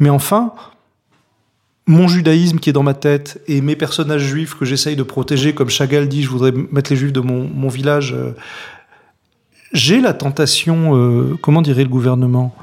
[0.00, 0.54] Mais enfin,
[1.86, 5.54] mon judaïsme qui est dans ma tête et mes personnages juifs que j'essaye de protéger,
[5.54, 8.12] comme Chagall dit, je voudrais mettre les juifs de mon, village.
[8.12, 8.34] Euh,
[9.72, 12.54] j'ai la tentation, euh, comment dirait le gouvernement?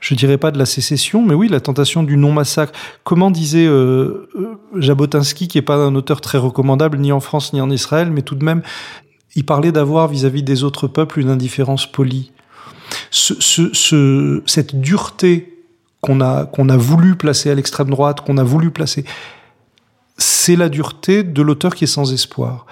[0.00, 2.72] Je dirais pas de la sécession, mais oui, la tentation du non-massacre.
[3.04, 4.28] Comment disait euh,
[4.74, 8.22] Jabotinsky, qui est pas un auteur très recommandable ni en France ni en Israël, mais
[8.22, 8.62] tout de même,
[9.36, 12.32] il parlait d'avoir vis-à-vis des autres peuples une indifférence polie.
[13.10, 15.58] cette dureté
[16.00, 19.04] qu'on a, qu'on a voulu placer à l'extrême droite, qu'on a voulu placer,
[20.16, 22.66] c'est la dureté de l'auteur qui est sans espoir.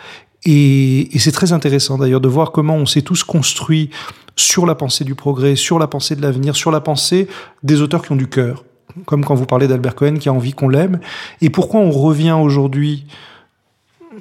[0.45, 3.91] Et, c'est très intéressant d'ailleurs de voir comment on s'est tous construits
[4.37, 7.29] sur la pensée du progrès, sur la pensée de l'avenir, sur la pensée
[7.63, 8.65] des auteurs qui ont du cœur,
[9.05, 11.01] comme quand vous parlez d'Albert Cohen qui a envie qu'on l'aime.
[11.41, 13.07] Et pourquoi on revient aujourd'hui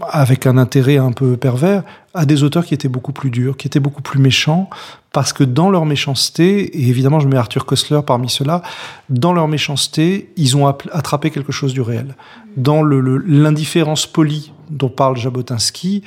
[0.10, 1.84] avec un intérêt un peu pervers,
[2.14, 4.70] à des auteurs qui étaient beaucoup plus durs, qui étaient beaucoup plus méchants,
[5.12, 8.62] parce que dans leur méchanceté, et évidemment je mets Arthur Koestler parmi ceux-là,
[9.10, 12.16] dans leur méchanceté, ils ont attrapé quelque chose du réel.
[12.56, 16.04] Dans l'indifférence polie dont parle Jabotinsky,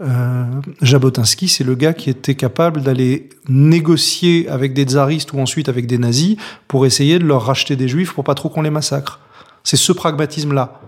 [0.00, 0.44] euh,
[0.82, 5.86] Jabotinsky, c'est le gars qui était capable d'aller négocier avec des tsaristes ou ensuite avec
[5.86, 9.20] des nazis pour essayer de leur racheter des juifs pour pas trop qu'on les massacre.
[9.62, 10.80] C'est ce pragmatisme-là.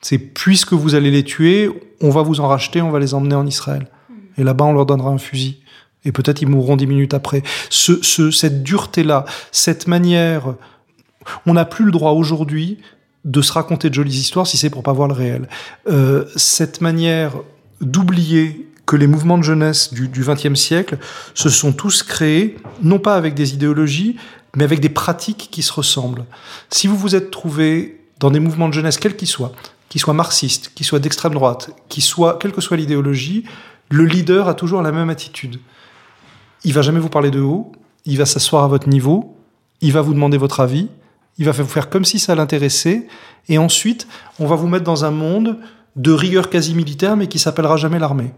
[0.00, 1.70] C'est puisque vous allez les tuer,
[2.00, 3.88] on va vous en racheter, on va les emmener en Israël.
[4.36, 5.60] Et là-bas, on leur donnera un fusil.
[6.04, 7.42] Et peut-être ils mourront dix minutes après.
[7.70, 10.54] Ce, cette dureté-là, cette manière,
[11.46, 12.78] on n'a plus le droit aujourd'hui
[13.24, 15.48] de se raconter de jolies histoires si c'est pour pas voir le réel.
[15.88, 17.32] Euh, cette manière
[17.80, 20.98] d'oublier que les mouvements de jeunesse du XXe siècle
[21.34, 24.16] se sont tous créés, non pas avec des idéologies,
[24.56, 26.24] mais avec des pratiques qui se ressemblent.
[26.70, 29.52] Si vous vous êtes trouvé dans des mouvements de jeunesse, quels qu'ils soient,
[29.88, 33.44] qu'il soit marxiste, qu'il soit d'extrême droite, qu'il soit, quelle que soit l'idéologie,
[33.90, 35.60] le leader a toujours la même attitude.
[36.64, 37.72] Il va jamais vous parler de haut,
[38.04, 39.36] il va s'asseoir à votre niveau,
[39.80, 40.88] il va vous demander votre avis,
[41.38, 43.06] il va vous faire comme si ça l'intéressait,
[43.48, 44.08] et ensuite,
[44.38, 45.58] on va vous mettre dans un monde
[45.96, 48.32] de rigueur quasi militaire, mais qui s'appellera jamais l'armée.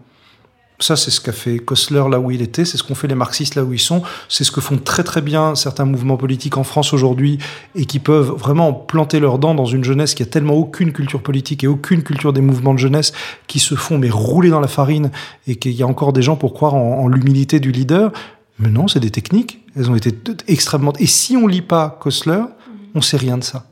[0.80, 3.14] Ça, c'est ce qu'a fait Kostler là où il était, c'est ce qu'ont fait les
[3.14, 6.56] marxistes là où ils sont, c'est ce que font très très bien certains mouvements politiques
[6.56, 7.38] en France aujourd'hui
[7.74, 11.22] et qui peuvent vraiment planter leurs dents dans une jeunesse qui a tellement aucune culture
[11.22, 13.12] politique et aucune culture des mouvements de jeunesse
[13.46, 15.10] qui se font mais rouler dans la farine
[15.46, 18.10] et qu'il y a encore des gens pour croire en, l'humilité du leader.
[18.58, 19.60] Mais non, c'est des techniques.
[19.76, 20.12] Elles ont été
[20.48, 20.94] extrêmement.
[20.98, 22.42] Et si on lit pas Kostler,
[22.94, 23.66] on sait rien de ça.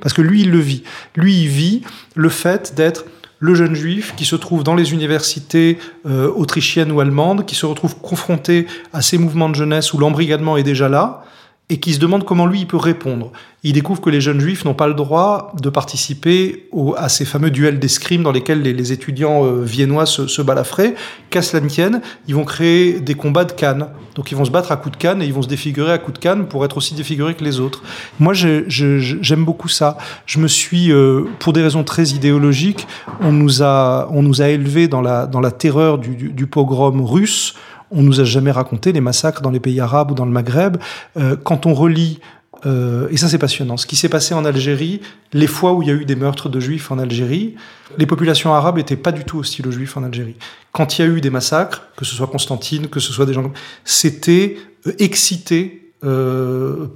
[0.00, 0.82] Parce que lui, il le vit.
[1.16, 1.82] Lui, il vit
[2.14, 3.04] le fait d'être
[3.40, 7.66] le jeune juif qui se trouve dans les universités euh, autrichiennes ou allemandes, qui se
[7.66, 11.24] retrouve confronté à ces mouvements de jeunesse où l'embrigadement est déjà là,
[11.70, 13.30] et qui se demande comment lui il peut répondre.
[13.62, 17.50] Il découvre que les jeunes juifs n'ont pas le droit de participer à ces fameux
[17.50, 20.94] duels d'escrime dans lesquels les, étudiants euh, viennois se, se balafraient.
[21.28, 23.88] Qu'à cela ne tienne, ils vont créer des combats de cannes.
[24.16, 25.98] Donc ils vont se battre à coups de canne et ils vont se défigurer à
[25.98, 27.82] coups de canne pour être aussi défigurés que les autres.
[28.18, 29.96] Moi, j'aime beaucoup ça.
[30.26, 32.88] Je me suis, euh, pour des raisons très idéologiques,
[33.20, 37.02] on nous a, on nous a élevés dans la, dans la terreur du, du pogrom
[37.04, 37.54] russe
[37.90, 40.76] on nous a jamais raconté les massacres dans les pays arabes ou dans le Maghreb.
[41.16, 42.20] Euh, quand on relit
[42.66, 43.76] euh, et ça c'est passionnant.
[43.76, 45.00] Ce qui s'est passé en Algérie,
[45.32, 47.54] les fois où il y a eu des meurtres de juifs en Algérie,
[47.96, 50.36] les populations arabes étaient pas du tout hostiles aux juifs en Algérie.
[50.72, 53.32] Quand il y a eu des massacres, que ce soit Constantine, que ce soit des
[53.32, 53.50] gens,
[53.84, 55.76] c'était euh, excité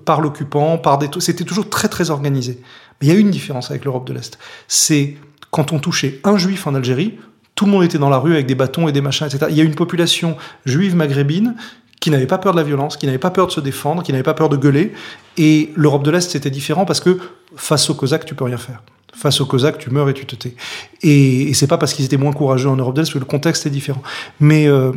[0.07, 2.59] par l'occupant, par des, c'était toujours très très organisé.
[3.01, 4.39] Mais il y a une différence avec l'Europe de l'Est.
[4.67, 5.19] C'est
[5.51, 7.19] quand on touchait un juif en Algérie,
[7.55, 9.47] tout le monde était dans la rue avec des bâtons et des machins, etc.
[9.51, 11.55] Il y a une population juive maghrébine
[12.01, 14.13] qui n'avait pas peur de la violence, qui n'avait pas peur de se défendre, qui
[14.13, 14.93] n'avait pas peur de gueuler.
[15.39, 17.19] Et l'Europe de l'Est, c'était différent parce que
[17.57, 18.83] face aux Cosaques, tu peux rien faire.
[19.15, 20.55] Face aux Cosaques, tu meurs et tu te tais.
[21.03, 23.67] Et, c'est pas parce qu'ils étaient moins courageux en Europe de l'Est que le contexte
[23.67, 24.03] est différent.
[24.41, 24.93] Mais euh,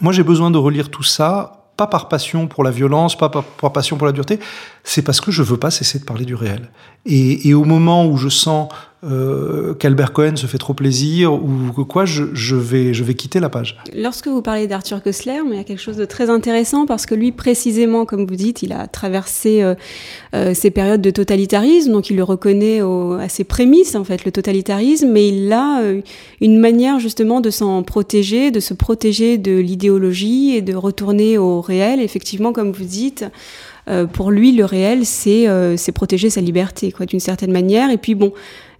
[0.00, 3.72] moi, j'ai besoin de relire tout ça pas par passion pour la violence, pas par,
[3.72, 4.38] passion pour la dureté,
[4.84, 6.70] c'est parce que je veux pas cesser de parler du réel.
[7.06, 8.68] Et, et au moment où je sens
[9.04, 13.14] euh, qu'Albert Cohen se fait trop plaisir ou que quoi, je, je, vais, je vais
[13.14, 13.76] quitter la page.
[13.94, 17.14] Lorsque vous parlez d'Arthur Koestler, il y a quelque chose de très intéressant parce que
[17.14, 19.74] lui, précisément, comme vous dites, il a traversé euh,
[20.34, 24.24] euh, ces périodes de totalitarisme, donc il le reconnaît au, à ses prémices, en fait,
[24.24, 26.00] le totalitarisme, mais il a euh,
[26.40, 31.60] une manière justement de s'en protéger, de se protéger de l'idéologie et de retourner au
[31.60, 32.00] réel.
[32.00, 33.26] Effectivement, comme vous dites,
[33.88, 37.90] euh, pour lui, le réel, c'est euh, protéger sa liberté, quoi, d'une certaine manière.
[37.90, 38.32] Et puis bon,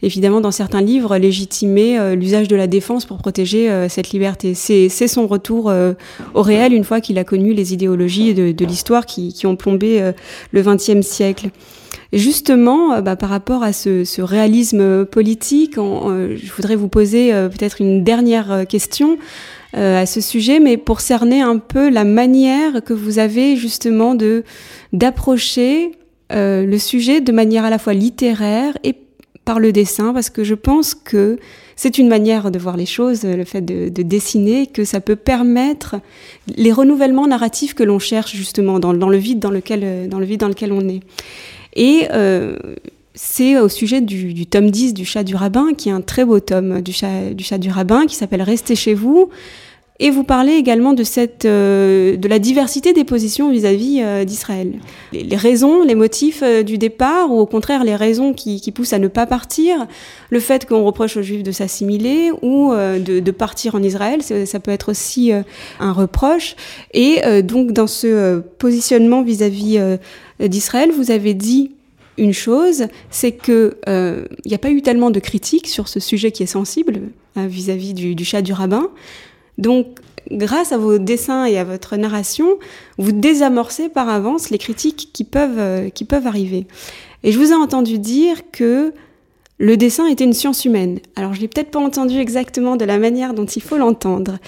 [0.02, 4.55] évidemment, dans certains livres, légitimer euh, l'usage de la défense pour protéger euh, cette liberté.
[4.55, 5.72] C'est son retour
[6.34, 9.57] au réel une fois qu'il a connu les idéologies de, de l'histoire qui, qui, ont
[9.57, 10.12] plombé
[10.52, 11.50] le XXe siècle.
[12.12, 18.02] justement, bah, par rapport à ce, ce réalisme politique, je voudrais vous poser peut-être une
[18.02, 19.18] dernière question.
[19.76, 24.14] Euh, à ce sujet, mais pour cerner un peu la manière que vous avez justement
[24.14, 24.44] de
[24.92, 25.90] d'approcher
[26.32, 28.94] euh, le sujet de manière à la fois littéraire et
[29.44, 31.38] par le dessin, parce que je pense que
[31.74, 35.16] c'est une manière de voir les choses, le fait de, de dessiner, que ça peut
[35.16, 35.96] permettre
[36.56, 40.24] les renouvellements narratifs que l'on cherche justement dans, dans, le vide dans lequel, dans le
[40.24, 41.00] vide dans lequel on est.
[41.74, 42.56] Et euh,
[43.14, 46.24] c'est au sujet du, du, tome 10 du chat du rabbin, qui est un très
[46.24, 49.30] beau tome du chat du, chat du rabbin, qui s'appelle Restez chez vous,
[50.00, 54.72] et vous parlez également de, cette, euh, de la diversité des positions vis-à-vis euh, d'Israël.
[55.12, 58.92] Les, raisons, les motifs euh, du départ, ou au contraire les raisons qui, qui, poussent
[58.92, 59.86] à ne pas partir,
[60.30, 64.58] le fait qu'on reproche aux Juifs de s'assimiler ou de, de, partir en Israël, ça
[64.58, 65.30] peut être aussi
[65.78, 66.56] un reproche.
[66.92, 69.78] Et donc dans ce positionnement vis-à-vis
[70.40, 71.70] d'Israël, vous avez dit
[72.18, 76.30] une chose, c'est que il n'y a pas eu tellement de critiques sur ce sujet
[76.32, 77.00] qui est sensible
[77.36, 78.90] vis-à-vis -vis du, du chat du rabbin.
[79.58, 79.86] Donc,
[80.30, 82.58] grâce à vos dessins et à votre narration,
[82.98, 86.66] vous désamorcez par avance les critiques qui peuvent, euh, qui peuvent arriver.
[87.22, 88.92] Et je vous ai entendu dire que
[89.58, 90.98] le dessin était une science humaine.
[91.14, 94.38] Alors, je l'ai peut-être pas entendu exactement de la manière dont il faut l'entendre,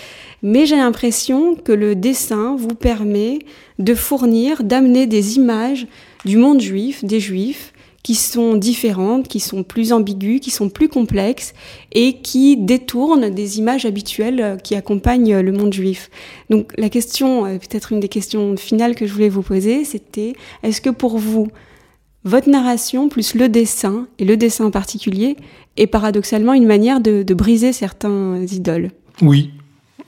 [0.43, 3.39] mais j'ai l'impression que le dessin vous permet
[3.79, 5.87] de fournir, d'amener des images
[6.27, 7.73] du monde juif, des juifs,
[8.07, 11.55] qui sont différentes, qui sont plus ambiguës, qui sont plus complexes
[11.91, 16.09] et qui détournent des images habituelles euh, qui accompagnent euh, le monde juif.
[16.49, 20.35] Donc la question, euh, peut-être une des questions finales que je voulais vous poser, c'était
[20.63, 21.49] est-ce que pour vous,
[22.23, 25.37] votre narration plus le dessin, et le dessin en particulier,
[25.77, 28.93] est paradoxalement une manière de, briser certains idoles?
[29.21, 29.51] Oui,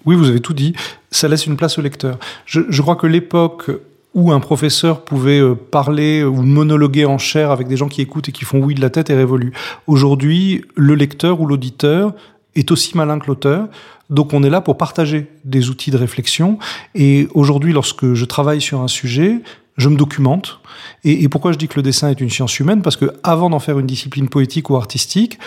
[0.06, 0.72] oui, vous avez tout dit.
[1.10, 2.20] Ça laisse une place au lecteur.
[2.46, 3.72] Je crois que l'époque
[4.14, 8.28] où un professeur pouvait euh, parler ou monologuer en chair avec des gens qui écoutent
[8.28, 9.52] et qui font oui de la tête est révolu.
[9.86, 12.14] Aujourd'hui, le lecteur ou l'auditeur
[12.54, 13.68] est aussi malin que l'auteur.
[14.10, 16.58] Donc on est là pour partager des outils de réflexion.
[16.94, 19.40] Et aujourd'hui, lorsque je travaille sur un sujet,
[19.76, 20.60] je me documente.
[21.04, 22.82] Et, et, pourquoi je dis que le dessin est une science humaine?
[22.82, 25.38] Parce que avant d'en faire une discipline poétique ou artistique,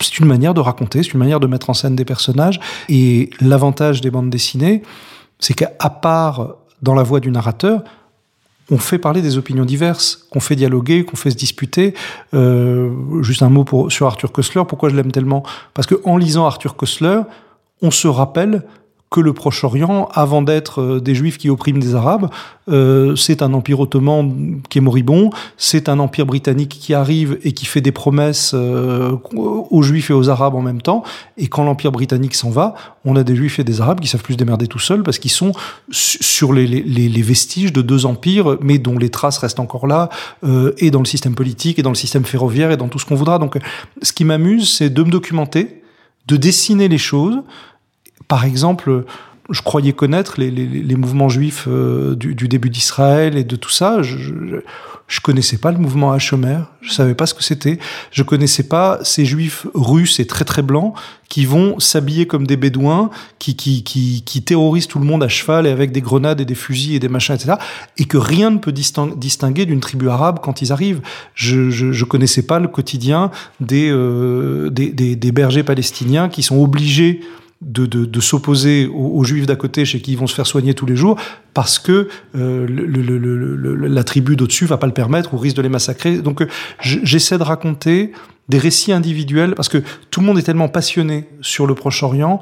[0.00, 2.60] c'est une manière de raconter, c'est une manière de mettre en scène des personnages.
[2.88, 4.82] Et l'avantage des bandes dessinées,
[5.38, 7.82] c'est qu'à part dans la voix du narrateur,
[8.70, 11.94] on fait parler des opinions diverses, qu'on fait dialoguer, qu'on fait se disputer.
[12.34, 14.62] Euh, juste un mot pour, sur Arthur Koestler.
[14.66, 15.44] Pourquoi je l'aime tellement?
[15.74, 17.20] Parce que en lisant Arthur Koestler,
[17.82, 18.62] on se rappelle
[19.10, 22.28] que le Proche-Orient, avant d'être euh, des Juifs qui oppriment des Arabes,
[22.68, 27.52] euh, c'est un empire ottoman qui est moribond, c'est un empire britannique qui arrive et
[27.52, 31.04] qui fait des promesses euh, aux Juifs et aux Arabes en même temps.
[31.36, 34.22] Et quand l'empire britannique s'en va, on a des Juifs et des Arabes qui savent
[34.22, 35.52] plus démerder tout seuls parce qu'ils sont
[35.90, 40.08] sur les, les, les, vestiges de deux empires, mais dont les traces restent encore là,
[40.44, 43.06] euh, et dans le système politique, et dans le système ferroviaire, et dans tout ce
[43.06, 43.38] qu'on voudra.
[43.38, 43.58] Donc,
[44.02, 45.82] ce qui m'amuse, c'est de me documenter,
[46.26, 47.42] de dessiner les choses,
[48.28, 49.04] par exemple,
[49.50, 54.02] je croyais connaître les, mouvements juifs euh, du, début d'Israël et de tout ça.
[54.02, 54.16] Je,
[55.06, 56.58] je, connaissais pas le mouvement Hachomer.
[56.80, 57.78] Je savais pas ce que c'était.
[58.10, 60.94] Je connaissais pas ces juifs russes et très très blancs
[61.28, 63.52] qui vont s'habiller comme des bédouins, qui,
[64.44, 67.08] terrorisent tout le monde à cheval et avec des grenades et des fusils et des
[67.08, 67.54] machins, etc.
[67.98, 71.02] Et que rien ne peut distinguer d'une tribu arabe quand ils arrivent.
[71.34, 73.30] Je, connaissais pas le quotidien
[73.70, 77.20] euh, des bergers palestiniens qui sont obligés
[77.62, 80.46] de, de, de s'opposer aux, aux, juifs d'à côté chez qui ils vont se faire
[80.46, 81.18] soigner tous les jours
[81.54, 85.56] parce que euh, le, le, le, la tribu d'au-dessus va pas le permettre ou risque
[85.56, 86.18] de les massacrer.
[86.18, 86.48] Donc euh,
[86.80, 88.12] j'essaie de raconter
[88.48, 89.78] des récits individuels parce que
[90.10, 92.40] tout le monde est tellement passionné sur le Proche-Orient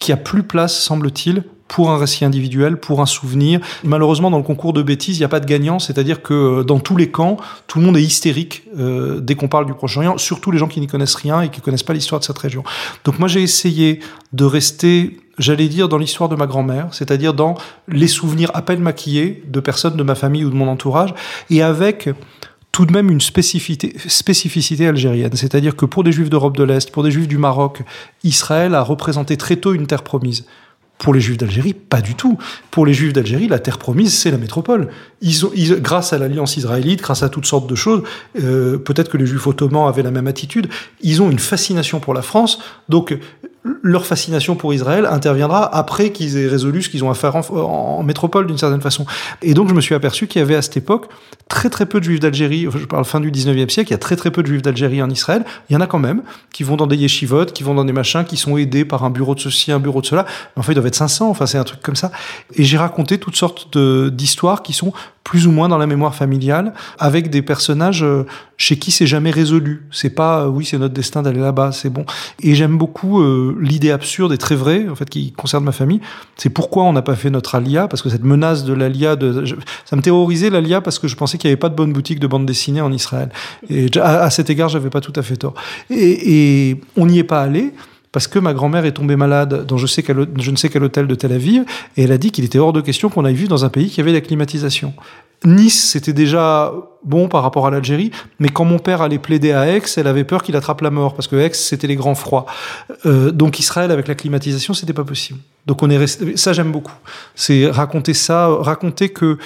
[0.00, 3.60] qu'il n'y a plus place, semble-t-il, pour un récit individuel, pour un souvenir.
[3.84, 6.64] Malheureusement, dans le concours de bêtises, il n'y a pas de gagnant, c'est-à-dire que euh,
[6.64, 7.36] dans tous les camps,
[7.66, 10.80] tout le monde est hystérique euh, dès qu'on parle du Proche-Orient, surtout les gens qui
[10.80, 12.62] n'y connaissent rien et qui connaissent pas l'histoire de cette région.
[13.04, 14.00] Donc moi, j'ai essayé
[14.32, 17.56] de rester j'allais dire dans l'histoire de ma grand-mère, c'est-à-dire dans
[17.88, 21.12] les souvenirs à peine maquillés de personnes de ma famille ou de mon entourage,
[21.50, 22.08] et avec
[22.72, 25.34] tout de même une spécificité, spécificité algérienne.
[25.34, 27.82] C'est-à-dire que pour des juifs d'Europe de l'Est, pour des juifs du Maroc,
[28.22, 30.44] Israël a représenté très tôt une terre promise.
[30.98, 32.38] Pour les Juifs d'Algérie, pas du tout.
[32.70, 34.88] Pour les Juifs d'Algérie, la terre promise, c'est la métropole.
[35.20, 38.02] Ils ont, grâce à l'alliance israélite, grâce à toutes sortes de choses,
[38.42, 40.68] euh, peut-être que les Juifs ottomans avaient la même attitude.
[41.02, 42.58] Ils ont une fascination pour la France.
[42.88, 43.16] Donc,
[43.82, 48.02] leur fascination pour Israël interviendra après qu'ils aient résolu ce qu'ils ont à faire en,
[48.02, 49.06] métropole d'une certaine façon.
[49.42, 51.08] Et donc je me suis aperçu qu'il y avait à cette époque
[51.48, 53.98] très très peu de juifs d'Algérie, je parle fin du 19e siècle, il y a
[53.98, 56.64] très très peu de juifs d'Algérie en Israël, il y en a quand même, qui
[56.64, 59.34] vont dans des yeshivotes, qui vont dans des machins, qui sont aidés par un bureau
[59.34, 61.64] de ceci, un bureau de cela, en fait ils doivent être 500, enfin c'est un
[61.64, 62.10] truc comme ça.
[62.54, 64.92] Et j'ai raconté toutes sortes d'histoires qui sont
[65.26, 68.24] plus ou moins dans la mémoire familiale, avec des personnages euh,
[68.58, 69.84] chez qui c'est jamais résolu.
[69.90, 72.06] C'est pas euh, oui c'est notre destin d'aller là-bas, c'est bon.
[72.40, 76.00] Et j'aime beaucoup euh, l'idée absurde et très vraie en fait qui concerne ma famille.
[76.36, 79.44] C'est pourquoi on n'a pas fait notre alia parce que cette menace de l'alia, de,
[79.84, 82.20] ça me terrorisait l'alia parce que je pensais qu'il n'y avait pas de bonne boutique
[82.20, 83.30] de bande dessinée en Israël.
[83.70, 85.54] Et à, cet égard j'avais pas tout à fait tort.
[85.90, 87.72] Et, on n'y est pas allé
[88.12, 90.02] parce que ma grand-mère est tombée malade dans je, sais
[90.40, 91.64] je ne sais quel hôtel de Tel Aviv,
[91.96, 93.90] et elle a dit qu'il était hors de question qu'on aille vivre dans un pays
[93.90, 94.94] qui avait la climatisation.
[95.44, 96.72] Nice, c'était déjà
[97.04, 98.10] bon par rapport à l'Algérie,
[98.40, 101.14] mais quand mon père allait plaider à Aix, elle avait peur qu'il attrape la mort,
[101.14, 102.46] parce que Aix, c'était les grands froids.
[103.04, 105.38] Euh, donc Israël, avec la climatisation, c'était pas possible.
[105.66, 106.94] Donc on est resté, ça j'aime beaucoup.
[107.34, 109.38] C'est raconter ça, raconter que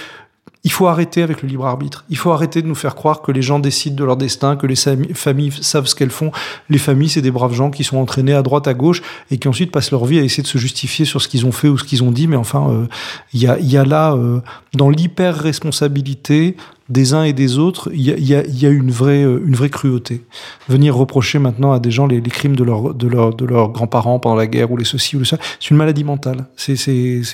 [0.62, 2.04] il faut arrêter avec le libre arbitre.
[2.10, 4.66] Il faut arrêter de nous faire croire que les gens décident de leur destin, que
[4.66, 4.76] les
[5.14, 6.32] familles savent ce qu'elles font.
[6.68, 9.00] Les familles, c'est des braves gens qui sont entraînés à droite, à gauche,
[9.30, 11.52] et qui ensuite passent leur vie à essayer de se justifier sur ce qu'ils ont
[11.52, 12.26] fait ou ce qu'ils ont dit.
[12.26, 12.86] Mais enfin, euh,
[13.32, 14.40] il y, a, y, a, là, euh,
[14.74, 16.56] dans l'hyper-responsabilité,
[16.90, 20.22] des uns et des autres, il y a, une, vraie, euh, une vraie cruauté.
[20.68, 24.18] Venir reprocher maintenant à des gens les, crimes de, leur, de, leur, de leurs grands-parents
[24.18, 26.46] pendant la guerre ou les ceci ou le ça, c'est une maladie mentale.
[26.56, 26.74] C'est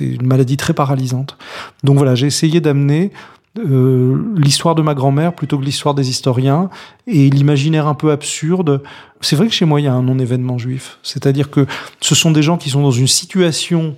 [0.00, 1.38] une maladie très paralysante.
[1.82, 3.10] Donc voilà, j'ai essayé d'amener
[3.58, 6.68] euh, l'histoire de ma grand-mère plutôt que l'histoire des historiens
[7.06, 8.82] et l'imaginaire un peu absurde.
[9.22, 10.98] C'est vrai que chez moi, il y a un non-événement juif.
[11.02, 11.66] C'est-à-dire que
[12.00, 13.96] ce sont des gens qui sont dans une situation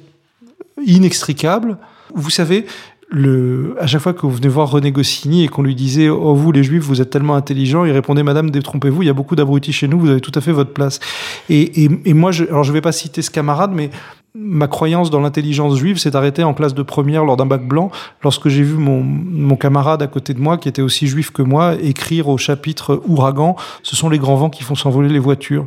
[0.86, 1.78] inextricable.
[2.14, 2.66] Vous savez,
[3.10, 6.34] le, à chaque fois que vous venez voir René Goscinny et qu'on lui disait Oh,
[6.34, 9.34] vous, les juifs, vous êtes tellement intelligents, il répondait Madame, détrompez-vous, il y a beaucoup
[9.34, 11.00] d'abrutis chez nous, vous avez tout à fait votre place.
[11.48, 13.90] Et, et, et moi, je, alors je vais pas citer ce camarade, mais
[14.34, 17.90] ma croyance dans l'intelligence juive s'est arrêtée en classe de première lors d'un bac blanc,
[18.22, 21.42] lorsque j'ai vu mon, mon camarade à côté de moi, qui était aussi juif que
[21.42, 25.66] moi, écrire au chapitre Ouragan Ce sont les grands vents qui font s'envoler les voitures.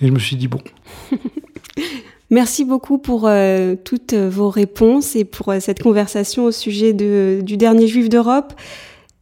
[0.00, 0.60] Et je me suis dit Bon.
[2.32, 7.40] Merci beaucoup pour euh, toutes vos réponses et pour euh, cette conversation au sujet de,
[7.42, 8.54] du dernier juif d'Europe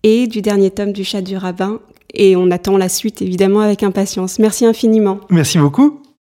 [0.05, 1.81] et du dernier tome du chat du rabbin.
[2.15, 4.39] Et on attend la suite évidemment avec impatience.
[4.39, 5.19] Merci infiniment.
[5.29, 6.01] Merci beaucoup.